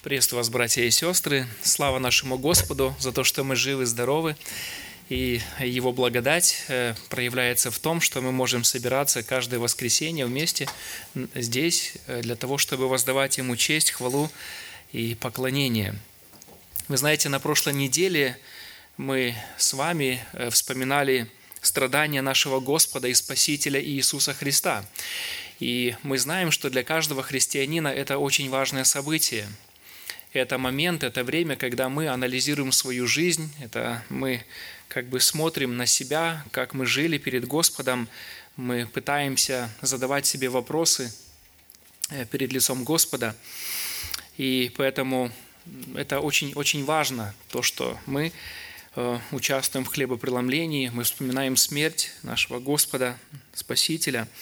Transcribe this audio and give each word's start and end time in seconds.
Приветствую 0.00 0.38
вас, 0.38 0.48
братья 0.48 0.84
и 0.84 0.92
сестры. 0.92 1.48
Слава 1.60 1.98
нашему 1.98 2.38
Господу 2.38 2.94
за 3.00 3.10
то, 3.10 3.24
что 3.24 3.42
мы 3.42 3.56
живы, 3.56 3.84
здоровы. 3.84 4.36
И 5.08 5.40
Его 5.58 5.92
благодать 5.92 6.66
э, 6.68 6.94
проявляется 7.08 7.72
в 7.72 7.80
том, 7.80 8.00
что 8.00 8.20
мы 8.20 8.30
можем 8.30 8.62
собираться 8.62 9.24
каждое 9.24 9.58
воскресенье 9.58 10.26
вместе 10.26 10.68
здесь 11.34 11.94
э, 12.06 12.22
для 12.22 12.36
того, 12.36 12.58
чтобы 12.58 12.88
воздавать 12.88 13.38
Ему 13.38 13.56
честь, 13.56 13.90
хвалу 13.90 14.30
и 14.92 15.16
поклонение. 15.16 15.96
Вы 16.86 16.96
знаете, 16.96 17.28
на 17.28 17.40
прошлой 17.40 17.74
неделе 17.74 18.38
мы 18.98 19.34
с 19.56 19.72
вами 19.72 20.24
э, 20.32 20.50
вспоминали 20.50 21.28
страдания 21.60 22.22
нашего 22.22 22.60
Господа 22.60 23.08
и 23.08 23.14
Спасителя 23.14 23.82
Иисуса 23.82 24.32
Христа. 24.32 24.84
И 25.58 25.96
мы 26.04 26.18
знаем, 26.18 26.52
что 26.52 26.70
для 26.70 26.84
каждого 26.84 27.24
христианина 27.24 27.88
это 27.88 28.18
очень 28.18 28.48
важное 28.48 28.84
событие. 28.84 29.48
Это 30.32 30.58
момент, 30.58 31.04
это 31.04 31.24
время, 31.24 31.56
когда 31.56 31.88
мы 31.88 32.08
анализируем 32.08 32.72
свою 32.72 33.06
жизнь, 33.06 33.52
это 33.60 34.04
мы 34.08 34.44
как 34.88 35.06
бы 35.06 35.20
смотрим 35.20 35.76
на 35.76 35.86
себя, 35.86 36.44
как 36.50 36.74
мы 36.74 36.86
жили 36.86 37.18
перед 37.18 37.46
Господом, 37.46 38.08
мы 38.56 38.86
пытаемся 38.86 39.70
задавать 39.82 40.26
себе 40.26 40.48
вопросы 40.48 41.12
э, 42.10 42.26
перед 42.26 42.52
лицом 42.52 42.84
Господа. 42.84 43.36
И 44.36 44.72
поэтому 44.76 45.32
это 45.94 46.20
очень, 46.20 46.52
очень 46.54 46.84
важно, 46.84 47.34
то, 47.48 47.62
что 47.62 47.98
мы 48.06 48.32
э, 48.96 49.18
участвуем 49.30 49.84
в 49.84 49.88
хлебопреломлении, 49.88 50.90
мы 50.92 51.04
вспоминаем 51.04 51.56
смерть 51.56 52.12
нашего 52.22 52.60
Господа, 52.60 53.18
Спасителя– 53.54 54.28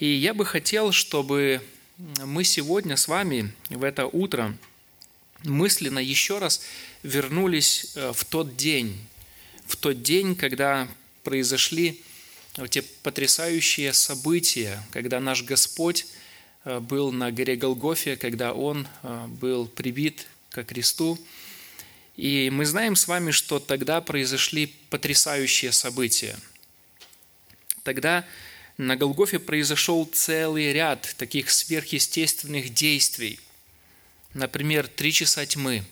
и 0.00 0.06
я 0.06 0.32
бы 0.32 0.46
хотел, 0.46 0.92
чтобы 0.92 1.60
мы 2.24 2.42
сегодня 2.42 2.96
с 2.96 3.06
вами 3.06 3.52
в 3.68 3.84
это 3.84 4.06
утро 4.06 4.56
мысленно 5.44 5.98
еще 5.98 6.38
раз 6.38 6.62
вернулись 7.02 7.92
э, 7.94 8.12
в 8.14 8.24
тот 8.24 8.56
день, 8.56 8.96
в 9.66 9.76
тот 9.76 10.02
день, 10.02 10.34
когда 10.34 10.88
произошли 11.22 12.00
те 12.68 12.82
потрясающие 12.82 13.92
события, 13.92 14.82
когда 14.92 15.20
наш 15.20 15.42
Господь 15.42 16.06
э, 16.64 16.80
был 16.80 17.12
на 17.12 17.30
горе 17.30 17.56
Голгофе, 17.56 18.16
когда 18.16 18.52
Он 18.52 18.86
э, 19.02 19.26
был 19.28 19.66
прибит 19.66 20.26
ко 20.50 20.64
кресту. 20.64 21.18
И 22.16 22.50
мы 22.50 22.66
знаем 22.66 22.96
с 22.96 23.06
вами, 23.06 23.30
что 23.30 23.58
тогда 23.58 24.00
произошли 24.00 24.74
потрясающие 24.90 25.72
события. 25.72 26.36
Тогда 27.82 28.26
на 28.76 28.96
Голгофе 28.96 29.38
произошел 29.38 30.04
целый 30.04 30.72
ряд 30.72 31.14
таких 31.16 31.50
сверхъестественных 31.50 32.74
действий. 32.74 33.38
Например, 34.34 34.86
три 34.86 35.12
часа 35.12 35.44
тьмы, 35.44 35.82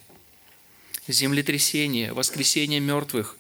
землетрясение, 1.09 2.13
воскресение 2.13 2.79
мертвых, 2.79 3.37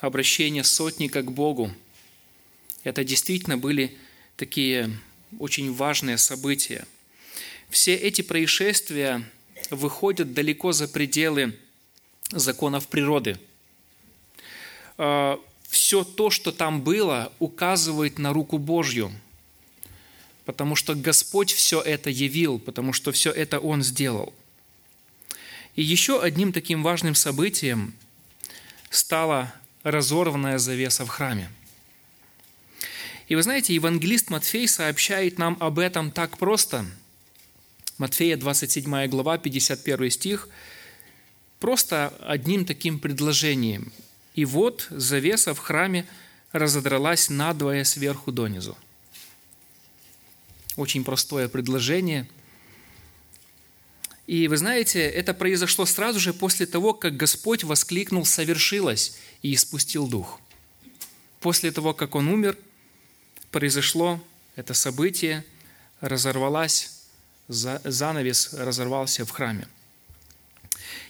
обращение 0.00 0.64
сотника 0.64 1.22
к 1.22 1.32
Богу. 1.32 1.72
Это 2.84 3.04
действительно 3.04 3.56
были 3.56 3.96
такие 4.36 4.90
очень 5.38 5.72
важные 5.72 6.18
события. 6.18 6.86
Все 7.70 7.94
эти 7.94 8.20
происшествия 8.20 9.22
выходят 9.70 10.34
далеко 10.34 10.72
за 10.72 10.88
пределы 10.88 11.58
законов 12.30 12.88
природы. 12.88 13.38
А, 14.98 15.40
все 15.68 16.04
то, 16.04 16.28
что 16.28 16.52
там 16.52 16.82
было, 16.82 17.32
указывает 17.38 18.18
на 18.18 18.34
руку 18.34 18.58
Божью, 18.58 19.10
потому 20.48 20.76
что 20.76 20.94
Господь 20.94 21.52
все 21.52 21.82
это 21.82 22.08
явил, 22.08 22.58
потому 22.58 22.94
что 22.94 23.12
все 23.12 23.30
это 23.30 23.60
Он 23.60 23.82
сделал. 23.82 24.32
И 25.76 25.82
еще 25.82 26.22
одним 26.22 26.54
таким 26.54 26.82
важным 26.82 27.14
событием 27.14 27.92
стала 28.88 29.52
разорванная 29.82 30.56
завеса 30.56 31.04
в 31.04 31.08
храме. 31.08 31.50
И 33.28 33.34
вы 33.36 33.42
знаете, 33.42 33.74
евангелист 33.74 34.30
Матфей 34.30 34.66
сообщает 34.66 35.36
нам 35.36 35.58
об 35.60 35.78
этом 35.78 36.10
так 36.10 36.38
просто. 36.38 36.86
Матфея 37.98 38.38
27 38.38 39.06
глава, 39.08 39.36
51 39.36 40.10
стих, 40.10 40.48
просто 41.60 42.08
одним 42.20 42.64
таким 42.64 42.98
предложением– 42.98 43.92
и 44.38 44.44
вот 44.44 44.86
завеса 44.90 45.52
в 45.52 45.58
храме 45.58 46.06
разодралась 46.52 47.28
надвое 47.28 47.82
сверху 47.82 48.30
донизу. 48.30 48.78
Очень 50.78 51.02
простое 51.02 51.48
предложение. 51.48 52.28
И 54.28 54.46
вы 54.46 54.56
знаете, 54.56 55.00
это 55.00 55.34
произошло 55.34 55.84
сразу 55.86 56.20
же 56.20 56.32
после 56.32 56.66
того, 56.66 56.94
как 56.94 57.16
Господь 57.16 57.64
воскликнул 57.64 58.24
«совершилось» 58.24 59.18
и 59.42 59.54
испустил 59.54 60.06
дух. 60.06 60.40
После 61.40 61.72
того, 61.72 61.94
как 61.94 62.14
Он 62.14 62.28
умер, 62.28 62.56
произошло 63.50 64.24
это 64.54 64.72
событие, 64.72 65.44
разорвалась, 66.00 67.02
занавес 67.48 68.52
разорвался 68.52 69.26
в 69.26 69.30
храме– 69.30 69.66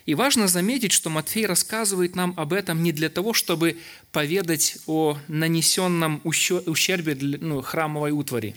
и 0.09 0.15
важно 0.15 0.49
заметить, 0.49 0.93
что 0.93 1.11
Матфей 1.11 1.45
рассказывает 1.45 2.17
нам 2.17 2.33
об 2.39 2.55
этом 2.55 2.83
не 2.83 2.93
для 2.93 3.11
того, 3.11 3.35
чтобы 3.35 3.77
поведать 4.11 4.79
о 4.87 5.19
нанесенном 5.29 6.23
ущербе 6.25 7.15
ну, 7.15 7.61
храмовой 7.61 8.13
утвари. 8.13 8.57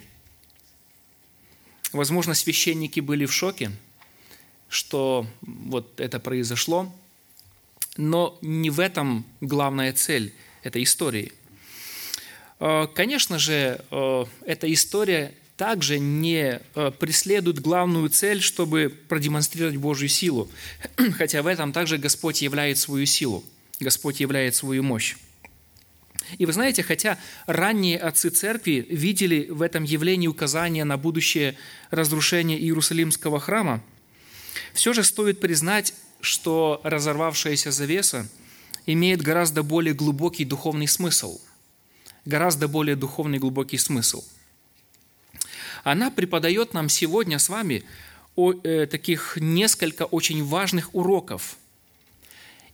Возможно, 1.93 2.33
священники 2.33 2.99
были 2.99 3.25
в 3.25 3.33
шоке, 3.33 3.71
что 4.69 5.27
вот 5.41 5.99
это 5.99 6.19
произошло, 6.19 6.93
но 7.97 8.37
не 8.41 8.69
в 8.69 8.79
этом 8.79 9.25
главная 9.41 9.91
цель 9.91 10.33
этой 10.63 10.83
истории. 10.83 11.33
Э, 12.59 12.87
конечно 12.93 13.37
же, 13.39 13.83
э, 13.91 14.25
эта 14.45 14.71
история 14.71 15.33
также 15.57 15.99
не 15.99 16.59
э, 16.75 16.91
преследует 16.97 17.59
главную 17.59 18.09
цель, 18.09 18.41
чтобы 18.41 18.89
продемонстрировать 19.09 19.75
Божью 19.75 20.07
силу. 20.07 20.49
Хотя 21.17 21.41
в 21.41 21.47
этом 21.47 21.73
также 21.73 21.97
Господь 21.97 22.41
являет 22.41 22.77
свою 22.77 23.05
силу, 23.05 23.43
Господь 23.79 24.21
являет 24.21 24.55
свою 24.55 24.83
мощь. 24.83 25.17
И 26.37 26.45
вы 26.45 26.53
знаете, 26.53 26.83
хотя 26.83 27.17
ранние 27.45 27.97
отцы 27.97 28.29
церкви 28.29 28.85
видели 28.89 29.47
в 29.49 29.61
этом 29.61 29.83
явлении 29.83 30.27
указания 30.27 30.83
на 30.83 30.97
будущее 30.97 31.57
разрушение 31.89 32.59
Иерусалимского 32.59 33.39
храма, 33.39 33.83
все 34.73 34.93
же 34.93 35.03
стоит 35.03 35.39
признать, 35.39 35.93
что 36.21 36.79
разорвавшаяся 36.83 37.71
завеса 37.71 38.29
имеет 38.85 39.21
гораздо 39.21 39.63
более 39.63 39.93
глубокий 39.93 40.45
духовный 40.45 40.87
смысл. 40.87 41.39
Гораздо 42.25 42.67
более 42.67 42.95
духовный 42.95 43.39
глубокий 43.39 43.77
смысл– 43.77 44.23
она 45.83 46.11
преподает 46.11 46.73
нам 46.73 46.89
сегодня 46.89 47.39
с 47.39 47.49
вами 47.49 47.83
о, 48.35 48.53
э, 48.53 48.85
таких 48.85 49.37
несколько 49.37 50.03
очень 50.03 50.43
важных 50.43 50.93
уроков. 50.93 51.57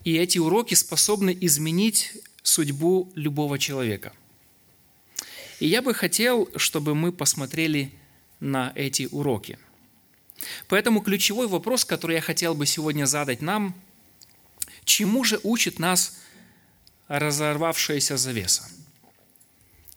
И 0.03 0.15
эти 0.15 0.37
уроки 0.37 0.73
способны 0.73 1.35
изменить 1.41 2.13
судьбу 2.47 3.11
любого 3.15 3.59
человека. 3.59 4.13
И 5.59 5.67
я 5.67 5.81
бы 5.81 5.93
хотел, 5.93 6.49
чтобы 6.55 6.95
мы 6.95 7.11
посмотрели 7.11 7.91
на 8.39 8.71
эти 8.75 9.07
уроки. 9.11 9.59
Поэтому 10.67 11.01
ключевой 11.01 11.47
вопрос, 11.47 11.83
который 11.83 12.15
я 12.15 12.21
хотел 12.21 12.55
бы 12.55 12.65
сегодня 12.65 13.05
задать 13.05 13.41
нам, 13.41 13.75
чему 14.85 15.23
же 15.23 15.39
учит 15.43 15.79
нас 15.79 16.19
разорвавшаяся 17.07 18.17
завеса? 18.17 18.69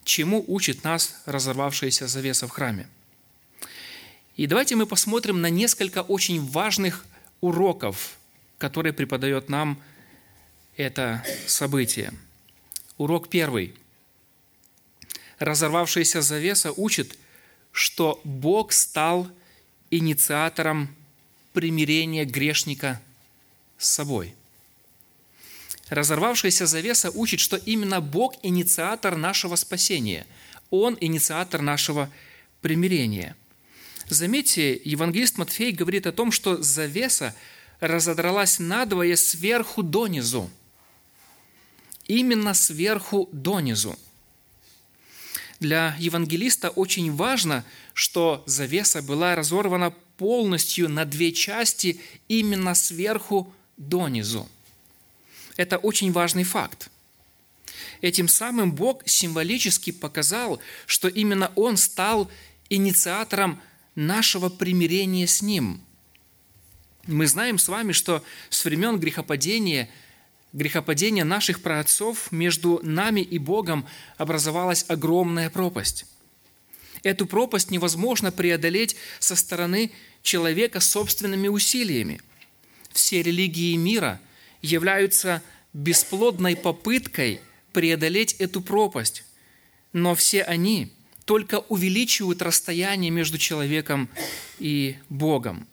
Чему 0.03 0.44
учит 0.49 0.82
нас 0.82 1.21
разорвавшаяся 1.27 2.09
завеса 2.09 2.49
в 2.49 2.50
храме? 2.50 2.88
И 4.37 4.47
давайте 4.47 4.75
мы 4.75 4.87
посмотрим 4.87 5.41
на 5.41 5.50
несколько 5.50 6.03
очень 6.03 6.44
важных 6.44 7.05
уроков, 7.43 8.19
которые 8.58 8.93
преподает 8.93 9.50
нам 9.50 9.81
это 10.76 11.23
событие. 11.46 12.12
Урок 13.00 13.31
первый. 13.31 13.75
Разорвавшаяся 15.38 16.20
завеса 16.20 16.70
учит, 16.73 17.17
что 17.73 18.20
Бог 18.25 18.73
стал 18.73 19.26
инициатором 19.91 20.94
примирения 21.55 22.26
грешника 22.26 23.00
с 23.79 23.88
собой. 23.88 24.35
Разорвавшаяся 25.88 26.67
завеса 26.67 27.11
учит, 27.11 27.41
что 27.41 27.56
именно 27.56 28.02
Бог 28.02 28.35
инициатор 28.43 29.17
нашего 29.17 29.56
спасения. 29.56 30.26
Он 30.69 30.99
инициатор 31.00 31.62
нашего 31.62 32.11
примирения– 32.61 33.35
Заметьте, 34.11 34.81
евангелист 34.85 35.38
Матфей 35.38 35.70
говорит 35.70 36.05
о 36.05 36.12
том, 36.12 36.32
что 36.32 36.61
завеса 36.61 37.32
разодралась 37.79 38.58
надвое 38.58 39.14
сверху 39.14 39.85
донизу. 39.85 40.50
Именно 42.10 42.54
сверху 42.54 43.28
донизу. 43.30 43.96
Для 45.60 45.94
евангелиста 46.00 46.70
очень 46.70 47.14
важно, 47.14 47.64
что 47.94 48.42
завеса 48.46 49.00
была 49.00 49.36
разорвана 49.36 49.92
полностью 50.16 50.88
на 50.88 51.04
две 51.04 51.30
части 51.30 52.00
именно 52.26 52.74
сверху 52.74 53.54
донизу. 53.76 54.48
Это 55.56 55.78
очень 55.78 56.10
важный 56.10 56.42
факт. 56.42 56.90
Этим 58.00 58.26
самым 58.26 58.72
Бог 58.72 59.06
символически 59.06 59.92
показал, 59.92 60.58
что 60.86 61.06
именно 61.06 61.52
Он 61.54 61.76
стал 61.76 62.28
инициатором 62.70 63.60
нашего 63.94 64.48
примирения 64.48 65.28
с 65.28 65.42
Ним. 65.42 65.80
Мы 67.06 67.28
знаем 67.28 67.56
с 67.56 67.68
вами, 67.68 67.92
что 67.92 68.24
с 68.48 68.64
времен 68.64 68.98
грехопадения, 68.98 69.88
грехопадения 70.52 71.25
наших 71.25 71.62
праотцов 71.62 72.32
между 72.32 72.81
нами 72.82 73.20
и 73.20 73.38
Богом 73.38 73.87
образовалась 74.17 74.85
огромная 74.88 75.50
пропасть. 75.50 76.06
Эту 77.02 77.26
пропасть 77.26 77.70
невозможно 77.70 78.31
преодолеть 78.31 78.97
со 79.19 79.37
стороны 79.37 79.91
человека 80.23 80.81
собственными 80.81 81.49
усилиями. 81.49 82.20
Все 82.93 83.23
религии 83.23 83.75
мира 83.76 84.20
являются 84.61 85.43
бесплодной 85.73 86.56
попыткой 86.56 87.41
преодолеть 87.73 88.35
эту 88.35 88.61
пропасть, 88.61 89.25
но 89.93 90.14
все 90.14 90.43
они 90.43 90.93
только 91.25 91.61
увеличивают 91.69 92.43
расстояние 92.43 93.11
между 93.11 93.38
человеком 93.38 94.08
и 94.58 94.96
Богом. 95.08 95.67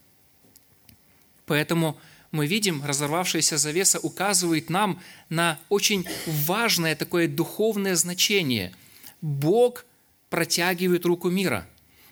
Поэтому 1.46 2.00
мы 2.32 2.48
видим, 2.48 2.84
разорвавшаяся 2.84 3.58
завеса 3.58 4.00
указывает 4.00 4.70
нам 4.70 5.02
на 5.30 5.60
очень 5.70 6.06
важное 6.26 6.96
такое 6.96 7.28
духовное 7.28 7.96
значение. 7.96 8.74
Бог 9.22 9.86
протягивает 10.30 11.06
руку 11.06 11.30
мира. 11.30 11.68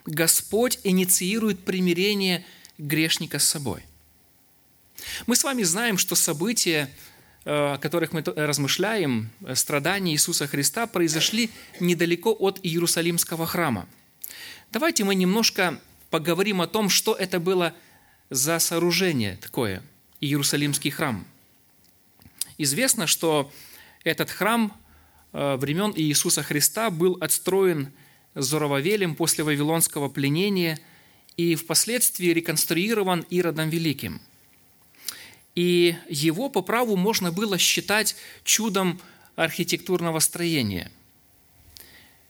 Господь 0.06 0.80
инициирует 0.84 1.64
примирение 1.66 2.46
грешника 2.78 3.40
с 3.40 3.48
собой. 3.48 3.84
Мы 5.28 5.36
с 5.36 5.44
вами 5.44 5.64
знаем, 5.64 5.98
что 5.98 6.16
события, 6.16 6.90
э, 7.44 7.74
о 7.74 7.78
которых 7.78 8.14
мы 8.14 8.24
размышляем, 8.24 9.30
страдания 9.54 10.14
Иисуса 10.14 10.48
Христа 10.48 10.88
произошли 10.88 11.50
недалеко 11.80 12.36
от 12.38 12.60
Иерусалимского 12.64 13.46
храма. 13.46 13.88
Давайте 14.72 15.04
мы 15.04 15.16
немножко 15.16 15.80
поговорим 16.10 16.62
о 16.62 16.68
том, 16.68 16.90
что 16.90 17.14
это 17.14 17.40
было 17.40 17.74
за 18.30 18.60
сооружение 18.60 19.38
такое, 19.42 19.84
Иерусалимский 20.26 20.92
храм. 20.92 21.26
Известно, 22.58 23.06
что 23.06 23.52
этот 24.04 24.30
храм 24.30 24.76
э, 25.34 25.56
времен 25.58 25.94
Иисуса 25.96 26.42
Христа 26.42 26.90
был 26.90 27.18
отстроен 27.22 27.92
Зоровавелем 28.34 29.16
после 29.16 29.44
Вавилонского 29.44 30.10
пленения 30.10 30.80
и 31.38 31.56
впоследствии 31.56 32.30
реконструирован 32.30 33.26
Иродом 33.30 33.70
Великим. 33.70 34.22
И 35.54 35.96
его 36.10 36.50
по 36.50 36.62
праву 36.62 36.96
можно 36.98 37.32
было 37.32 37.58
считать 37.58 38.16
чудом 38.44 39.00
архитектурного 39.36 40.20
строения. 40.20 40.92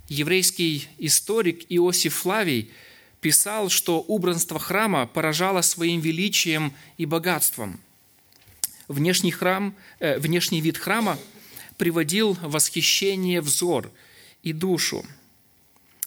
Еврейский 0.08 0.88
историк 1.00 1.66
Иосиф 1.70 2.16
Флавий 2.16 2.72
писал, 3.22 3.70
что 3.70 4.02
убранство 4.02 4.60
храма 4.60 5.08
поражало 5.08 5.62
своим 5.62 6.00
величием 6.02 6.74
и 6.98 7.06
богатством. 7.06 7.80
Внешний, 8.88 9.32
храм, 9.32 9.76
э, 10.00 10.20
внешний 10.20 10.62
вид 10.62 10.78
храма 10.78 11.18
приводил 11.78 12.38
восхищение 12.42 13.42
взор 13.42 13.92
и 14.44 14.54
душу– 14.54 15.06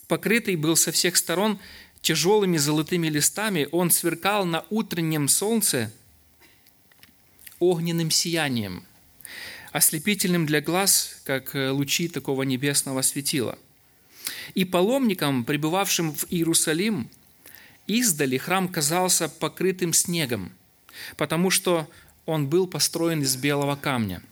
покрытый 0.09 0.57
был 0.57 0.75
со 0.75 0.91
всех 0.91 1.17
сторон 1.17 1.61
тяжелыми 2.01 2.57
золотыми 2.57 3.09
листами, 3.09 3.69
он 3.71 3.91
сверкал 3.91 4.45
на 4.47 4.65
утреннем 4.71 5.29
солнце 5.29 5.93
огненным 7.61 8.11
сиянием, 8.11 8.85
ослепительным 9.73 10.47
для 10.47 10.61
глаз, 10.61 11.21
как 11.25 11.55
э, 11.55 11.71
лучи 11.71 12.09
такого 12.09 12.45
небесного 12.45 13.03
светила. 13.03 13.59
И 14.55 14.65
паломникам, 14.65 15.45
пребывавшим 15.45 16.13
в 16.15 16.27
Иерусалим, 16.31 17.11
издали 17.87 18.37
храм 18.39 18.69
казался 18.69 19.29
покрытым 19.29 19.93
снегом, 19.93 20.53
потому 21.17 21.51
что 21.51 21.89
он 22.29 22.47
был 22.47 22.67
построен 22.67 23.23
из 23.23 23.37
белого 23.37 23.75
камня. 23.75 24.23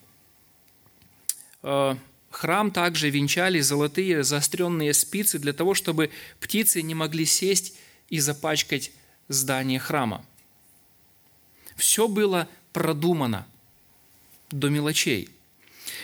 Э, 1.63 1.97
Храм 2.31 2.71
также 2.71 3.09
венчали 3.09 3.61
золотые 3.61 4.23
заостренные 4.23 4.93
спицы 4.93 5.39
для 5.39 5.55
того, 5.55 5.73
чтобы 5.73 6.11
птицы 6.39 6.83
не 6.83 6.95
могли 6.95 7.25
сесть 7.25 7.75
и 8.11 8.19
запачкать 8.19 8.93
здание 9.29 9.79
храма. 9.79 10.27
Все 11.75 12.07
было 12.07 12.51
продумано 12.75 13.47
до 14.51 14.69
мелочей. 14.69 15.31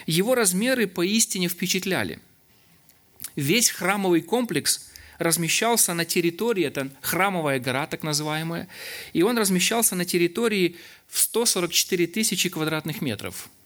Его 0.07 0.35
размеры 0.35 0.87
поистине 0.87 1.49
впечатляли. 1.49 2.21
Весь 3.37 3.69
храмовый 3.69 4.23
комплекс 4.23 4.91
размещался 5.23 5.95
на 5.95 6.05
территории, 6.05 6.65
это 6.65 6.91
храмовая 7.01 7.59
гора 7.59 7.87
так 7.87 8.03
называемая, 8.03 8.69
и 9.13 9.23
он 9.23 9.39
размещался 9.39 9.95
на 9.95 10.05
территории 10.05 10.77
в 11.09 11.19
144 11.19 12.07
тысячи 12.07 12.49
квадратных 12.49 13.01
метров– 13.01 13.49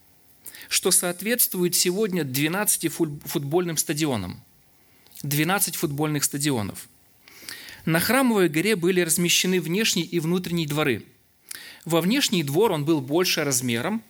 что 0.69 0.91
соответствует 0.91 1.75
сегодня 1.75 2.23
12 2.23 2.91
футбольным 2.91 3.77
стадионам. 3.77 4.43
12 5.23 5.75
футбольных 5.75 6.23
стадионов. 6.23 6.87
На 7.85 7.99
Храмовой 7.99 8.49
горе 8.49 8.75
были 8.75 9.01
размещены 9.01 9.61
внешний 9.61 10.03
и 10.03 10.19
внутренний 10.19 10.67
дворы. 10.67 11.05
Во 11.85 12.01
внешний 12.01 12.43
двор 12.43 12.71
он 12.73 12.85
был 12.85 13.01
больше 13.01 13.43
размером, 13.43 14.03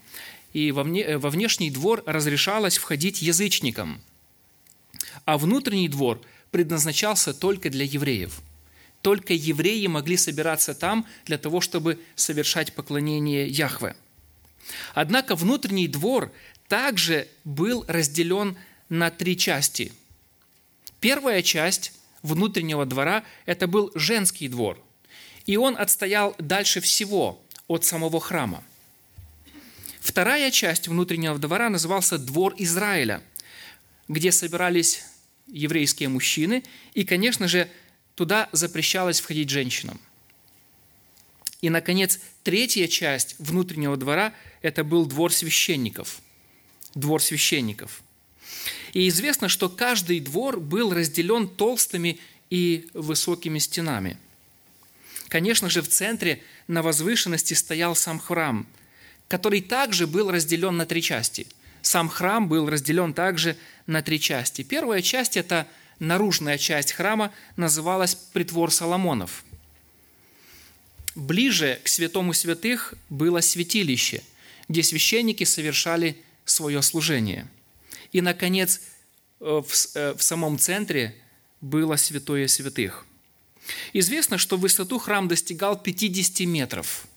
и 0.51 0.71
во, 0.71 0.83
вне, 0.83 1.03
э, 1.03 1.17
во 1.17 1.29
внешний 1.29 1.69
двор 1.69 2.03
разрешалось 2.05 2.77
входить 2.77 3.21
язычникам, 3.21 4.01
а 5.25 5.37
внутренний 5.37 5.89
двор 5.89 6.19
предназначался 6.57 7.33
только 7.33 7.69
для 7.69 7.85
евреев. 7.85 8.41
Только 9.01 9.33
евреи 9.33 9.87
могли 9.87 10.17
собираться 10.17 10.73
там 10.73 11.05
для 11.25 11.37
того, 11.37 11.61
чтобы 11.61 11.99
совершать 12.15 12.73
поклонение 12.73 13.47
Яхве– 13.47 13.95
Однако 14.93 15.35
внутренний 15.35 15.87
двор 15.87 16.31
также 16.67 17.27
был 17.43 17.85
разделен 17.87 18.57
на 18.89 19.09
три 19.09 19.37
части. 19.37 19.93
Первая 20.99 21.41
часть 21.41 21.93
внутреннего 22.21 22.85
двора– 22.85 23.23
это 23.45 23.67
был 23.67 23.91
женский 23.95 24.47
двор, 24.47 24.81
и 25.45 25.57
он 25.57 25.77
отстоял 25.77 26.35
дальше 26.39 26.81
всего 26.81 27.41
от 27.67 27.85
самого 27.85 28.19
храма. 28.19 28.63
Вторая 29.99 30.51
часть 30.51 30.87
внутреннего 30.87 31.37
двора 31.37 31.69
назывался 31.69 32.17
«Двор 32.17 32.55
Израиля», 32.57 33.21
где 34.07 34.31
собирались 34.31 35.03
еврейские 35.47 36.09
мужчины, 36.09 36.63
и, 36.93 37.03
конечно 37.03 37.47
же, 37.47 37.69
туда 38.15 38.49
запрещалось 38.51 39.19
входить 39.19 39.49
женщинам. 39.49 39.99
И, 41.61 41.69
наконец, 41.69 42.19
третья 42.43 42.87
часть 42.87 43.35
внутреннего 43.39 43.97
двора– 43.97 44.33
это 44.61 44.83
был 44.83 45.05
двор 45.05 45.33
священников. 45.33 46.21
Двор 46.93 47.21
священников. 47.21 48.01
И 48.93 49.07
известно, 49.07 49.49
что 49.49 49.69
каждый 49.69 50.19
двор 50.19 50.59
был 50.59 50.93
разделен 50.93 51.47
толстыми 51.47 52.19
и 52.49 52.87
высокими 52.93 53.59
стенами. 53.59 54.17
Конечно 55.27 55.69
же, 55.69 55.81
в 55.81 55.89
центре 55.89 56.41
на 56.67 56.81
возвышенности 56.81 57.53
стоял 57.53 57.95
сам 57.95 58.19
храм, 58.19 58.65
который 59.27 59.61
также 59.61 60.07
был 60.07 60.31
разделен 60.31 60.77
на 60.77 60.85
три 60.85 61.01
части. 61.01 61.47
Сам 61.87 62.09
храм 62.09 62.49
был 62.49 62.69
разделен 62.69 63.13
также 63.13 63.55
на 63.85 64.01
три 64.01 64.19
части. 64.19 64.61
Первая 64.61 65.01
часть– 65.01 65.37
это 65.37 65.65
наружная 65.99 66.57
часть 66.57 66.91
храма, 66.91 67.33
называлась 67.55 68.13
«Притвор 68.13 68.73
Соломонов». 68.73 69.45
Ближе 71.15 71.79
к 71.85 71.87
святому 71.87 72.33
святых 72.33 72.93
было 73.09 73.39
святилище, 73.39 74.21
где 74.67 74.83
священники 74.83 75.45
совершали 75.45 76.17
свое 76.43 76.81
служение. 76.81 77.47
И, 78.11 78.19
наконец, 78.19 78.81
э, 79.39 79.61
э, 79.95 80.13
в 80.13 80.21
самом 80.21 80.59
центре 80.59 81.15
было 81.61 81.95
святое 81.95 82.49
святых. 82.49 83.05
Известно, 83.93 84.37
что 84.37 84.57
в 84.57 84.59
высоту 84.59 84.99
храм 84.99 85.29
достигал 85.29 85.81
50 85.81 86.41
метров. 86.41 87.07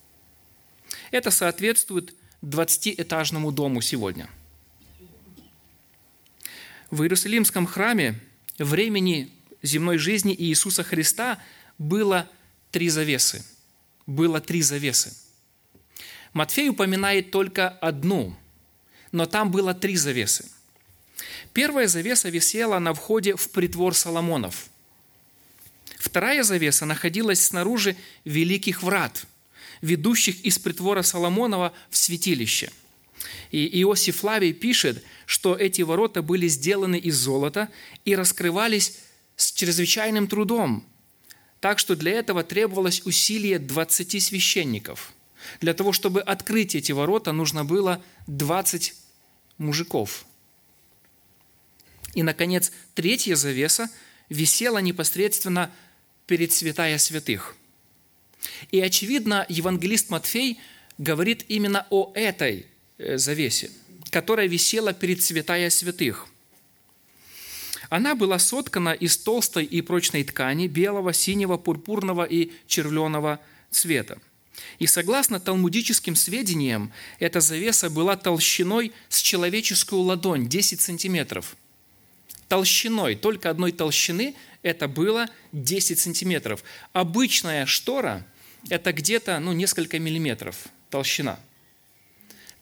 Это 1.10 1.32
соответствует 1.32 2.14
20-этажному 2.42 3.50
дому 3.50 3.80
сегодня. 3.80 4.30
В 6.90 7.02
Иерусалимском 7.02 7.66
храме 7.66 8.18
времени 8.58 9.32
земной 9.62 9.98
жизни 9.98 10.34
Иисуса 10.36 10.82
Христа 10.82 11.38
было 11.78 12.28
три 12.70 12.88
завесы– 12.88 13.44
было 14.10 14.40
три 14.40 14.62
завесы. 14.62 15.14
Матфей 16.32 16.68
упоминает 16.68 17.30
только 17.30 17.68
одну, 17.68 18.36
но 19.12 19.26
там 19.26 19.50
было 19.50 19.74
три 19.74 19.96
завесы. 19.96 20.48
Первая 21.52 21.86
завеса 21.86 22.28
висела 22.28 22.78
на 22.78 22.92
входе 22.94 23.36
в 23.36 23.50
притвор 23.50 23.94
Соломонов. 23.94 24.68
Вторая 25.98 26.42
завеса 26.42 26.86
находилась 26.86 27.44
снаружи 27.44 27.96
великих 28.24 28.82
врат, 28.82 29.26
ведущих 29.80 30.40
из 30.42 30.58
притвора 30.58 31.02
Соломонова 31.02 31.72
в 31.90 31.96
святилище. 31.96 32.70
И 33.50 33.82
Иосиф 33.82 34.18
Флавий 34.18 34.52
пишет, 34.52 35.02
что 35.26 35.56
эти 35.56 35.82
ворота 35.82 36.22
были 36.22 36.48
сделаны 36.48 36.98
из 36.98 37.16
золота 37.16 37.68
и 38.04 38.14
раскрывались 38.14 38.98
с 39.36 39.52
чрезвычайным 39.52 40.26
трудом, 40.26 40.84
так 41.60 41.78
что 41.78 41.96
для 41.96 42.12
этого 42.12 42.42
требовалось 42.42 43.02
усилие 43.04 43.58
20 43.58 44.22
священников. 44.22 45.12
Для 45.60 45.74
того, 45.74 45.92
чтобы 45.92 46.20
открыть 46.20 46.74
эти 46.74 46.92
ворота, 46.92 47.32
нужно 47.32 47.64
было 47.64 48.02
20 48.26 48.94
мужиков. 49.58 50.26
И, 52.14 52.22
наконец, 52.22 52.72
третья 52.94 53.36
завеса 53.36 53.88
висела 54.28 54.78
непосредственно 54.78 55.70
перед 56.26 56.52
святая 56.52 56.98
святых. 56.98 57.56
И, 58.70 58.80
очевидно, 58.80 59.46
евангелист 59.48 60.10
Матфей 60.10 60.60
говорит 60.98 61.44
именно 61.48 61.86
о 61.90 62.12
этой 62.14 62.66
завесе, 63.14 63.70
которая 64.10 64.46
висела 64.46 64.92
перед 64.92 65.22
святая 65.22 65.70
святых. 65.70 66.26
Она 67.88 68.14
была 68.14 68.38
соткана 68.38 68.90
из 68.90 69.18
толстой 69.18 69.64
и 69.64 69.82
прочной 69.82 70.22
ткани 70.22 70.68
белого, 70.68 71.12
синего, 71.12 71.56
пурпурного 71.56 72.24
и 72.24 72.52
червленого 72.68 73.40
цвета. 73.70 74.18
И 74.78 74.86
согласно 74.86 75.40
талмудическим 75.40 76.14
сведениям, 76.14 76.92
эта 77.18 77.40
завеса 77.40 77.90
была 77.90 78.16
толщиной 78.16 78.92
с 79.08 79.20
человеческую 79.20 80.02
ладонь 80.02 80.48
10 80.48 80.80
сантиметров. 80.80 81.56
Толщиной, 82.48 83.16
только 83.16 83.50
одной 83.50 83.72
толщины 83.72 84.34
это 84.62 84.86
было 84.86 85.28
10 85.52 85.98
сантиметров. 85.98 86.62
Обычная 86.92 87.66
штора– 87.66 88.26
это 88.68 88.92
где-то 88.92 89.38
ну, 89.40 89.52
несколько 89.52 89.98
миллиметров 89.98 90.66
толщина. 90.90 91.40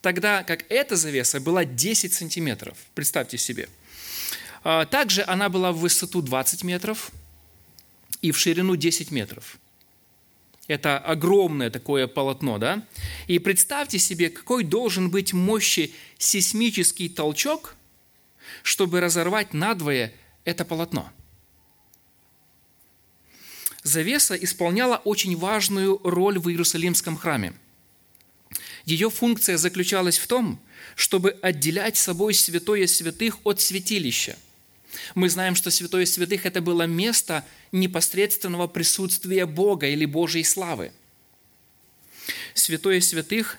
Тогда 0.03 0.45
как 0.45 0.65
эта 0.71 0.97
завеса 0.97 1.41
была 1.41 1.65
10 1.65 2.13
сантиметров. 2.13 2.79
Представьте 2.95 3.39
себе. 3.39 3.69
А, 4.63 4.87
также 4.87 5.25
она 5.27 5.49
была 5.49 5.73
в 5.73 5.79
высоту 5.79 6.23
20 6.23 6.65
метров 6.65 7.11
и 8.23 8.31
в 8.33 8.39
ширину 8.39 8.77
10 8.77 9.11
метров. 9.11 9.59
Это 10.67 10.99
огромное 10.99 11.71
такое 11.71 12.07
полотно, 12.07 12.59
да? 12.59 12.87
И 13.27 13.39
представьте 13.39 13.99
себе, 13.99 14.29
какой 14.29 14.65
должен 14.65 15.11
быть 15.11 15.33
мощи 15.33 15.95
сейсмический 16.19 17.09
толчок, 17.09 17.75
чтобы 18.63 19.01
разорвать 19.01 19.55
надвое 19.55 20.13
это 20.45 20.65
полотно– 20.65 21.11
завеса 23.89 24.35
исполняла 24.35 24.97
очень 24.97 25.37
важную 25.37 26.01
роль 26.05 26.39
в 26.39 26.49
Иерусалимском 26.49 27.17
храме. 27.17 27.55
Ее 28.89 29.11
функция 29.11 29.59
заключалась 29.59 30.17
в 30.17 30.27
том, 30.27 30.59
чтобы 30.97 31.33
отделять 31.43 31.99
собой 31.99 32.33
святое 32.33 32.87
святых 32.87 33.37
от 33.45 33.61
святилища. 33.61 34.35
Мы 35.15 35.29
знаем, 35.29 35.57
что 35.57 35.71
святое 35.71 36.07
святых– 36.07 36.41
это 36.47 36.63
было 36.63 36.85
место 36.85 37.45
непосредственного 37.71 38.67
присутствия 38.67 39.45
Бога 39.45 39.89
или 39.89 40.07
Божьей 40.07 40.43
славы. 40.43 40.91
Святое 42.55 43.03
святых 43.03 43.59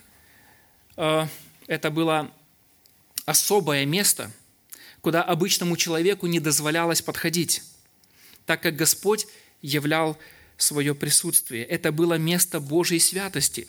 э,– 0.97 1.27
это 1.67 1.91
было 1.91 2.31
особое 3.25 3.85
место, 3.85 4.31
куда 5.01 5.21
обычному 5.21 5.77
человеку 5.77 6.25
не 6.25 6.39
дозволялось 6.39 7.03
подходить, 7.03 7.61
так 8.47 8.63
как 8.63 8.75
Господь 8.75 9.27
являл 9.61 10.17
свое 10.57 10.95
присутствие. 10.95 11.65
Это 11.65 11.91
было 11.91 12.15
место 12.15 12.59
Божьей 12.59 12.99
святости. 12.99 13.67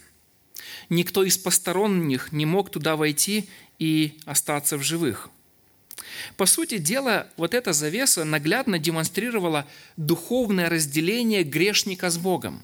Никто 0.88 1.24
из 1.24 1.38
посторонних 1.38 2.32
не 2.32 2.46
мог 2.46 2.70
туда 2.70 2.96
войти 2.96 3.48
и 3.78 4.18
остаться 4.24 4.76
в 4.76 4.82
живых. 4.82 5.30
По 6.36 6.46
сути 6.46 6.78
дела, 6.78 7.28
вот 7.36 7.54
эта 7.54 7.72
завеса 7.72 8.24
наглядно 8.24 8.78
демонстрировала 8.78 9.66
духовное 9.96 10.68
разделение 10.68 11.42
грешника 11.44 12.10
с 12.10 12.18
Богом. 12.18 12.62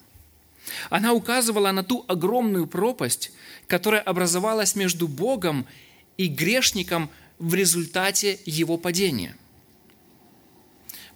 Она 0.90 1.12
указывала 1.12 1.70
на 1.72 1.84
ту 1.84 2.04
огромную 2.08 2.66
пропасть, 2.66 3.32
которая 3.68 4.00
образовалась 4.00 4.74
между 4.74 5.06
Богом 5.06 5.66
и 6.16 6.26
грешником 6.26 7.10
в 7.38 7.54
результате 7.54 8.38
его 8.44 8.78
падения– 8.78 9.36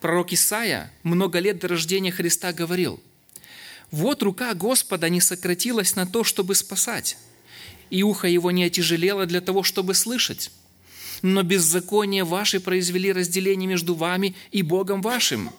Пророк 0.00 0.32
Исаия 0.32 0.90
много 1.02 1.38
лет 1.40 1.58
до 1.58 1.68
рождения 1.68 2.10
Христа 2.10 2.54
говорил, 2.54 3.02
«Вот 3.90 4.22
рука 4.22 4.54
Господа 4.54 5.08
не 5.08 5.20
сократилась 5.20 5.96
на 5.96 6.06
то, 6.06 6.24
чтобы 6.24 6.54
спасать, 6.54 7.16
и 7.90 8.02
ухо 8.02 8.28
его 8.28 8.50
не 8.50 8.64
отяжелело 8.64 9.26
для 9.26 9.40
того, 9.40 9.62
чтобы 9.62 9.94
слышать. 9.94 10.52
Но 11.22 11.42
беззаконие 11.42 12.24
ваши 12.24 12.60
произвели 12.60 13.12
разделение 13.12 13.68
между 13.68 13.94
вами 13.94 14.34
и 14.52 14.62
Богом 14.62 15.02
вашим, 15.02 15.50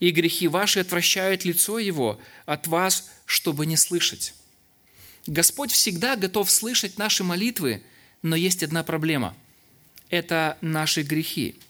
и 0.00 0.10
грехи 0.10 0.48
ваши 0.48 0.80
отвращают 0.80 1.44
лицо 1.44 1.78
его 1.78 2.18
от 2.46 2.66
вас, 2.66 3.10
чтобы 3.26 3.66
не 3.66 3.76
слышать». 3.76 4.34
Господь 5.26 5.72
всегда 5.72 6.14
готов 6.14 6.48
слышать 6.50 6.98
наши 6.98 7.24
молитвы, 7.24 7.82
но 8.22 8.36
есть 8.36 8.62
одна 8.62 8.84
проблема– 8.84 9.36
это 10.08 10.56
наши 10.60 11.02
грехи– 11.02 11.56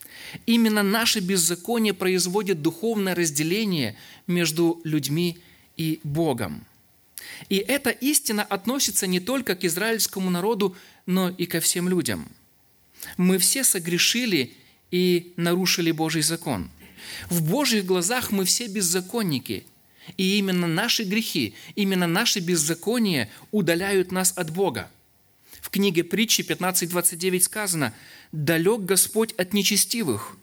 Именно 0.46 0.82
наше 0.82 1.20
беззаконие 1.20 1.94
производит 1.94 2.62
духовное 2.62 3.14
разделение 3.14 3.96
между 4.26 4.80
людьми 4.84 5.38
и 5.38 5.55
Богом. 6.02 6.64
И 7.48 7.56
эта 7.56 7.90
истина 7.90 8.42
относится 8.42 9.06
не 9.06 9.20
только 9.20 9.54
к 9.56 9.64
израильскому 9.64 10.30
народу, 10.30 10.76
но 11.06 11.28
и 11.28 11.46
ко 11.46 11.60
всем 11.60 11.88
людям. 11.88 12.28
Мы 13.16 13.38
все 13.38 13.64
согрешили 13.64 14.54
и 14.90 15.32
нарушили 15.36 15.90
Божий 15.90 16.22
закон. 16.22 16.70
В 17.28 17.42
Божьих 17.42 17.84
глазах 17.84 18.30
мы 18.30 18.44
все 18.44 18.66
беззаконники, 18.66 19.66
и 20.16 20.38
именно 20.38 20.66
наши 20.66 21.04
грехи, 21.04 21.54
именно 21.74 22.06
наши 22.06 22.40
беззакония 22.40 23.28
удаляют 23.50 24.12
нас 24.12 24.32
от 24.36 24.50
Бога. 24.50 24.90
В 25.60 25.70
книге 25.70 26.04
притчи 26.04 26.42
15.29 26.42 27.40
сказано– 27.40 27.92
далек 28.32 28.80
Господь 28.80 29.32
от 29.32 29.52
нечестивых, 29.52 30.36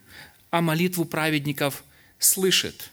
а 0.52 0.62
молитву 0.62 1.06
праведников 1.06 1.84
слышит. 2.20 2.92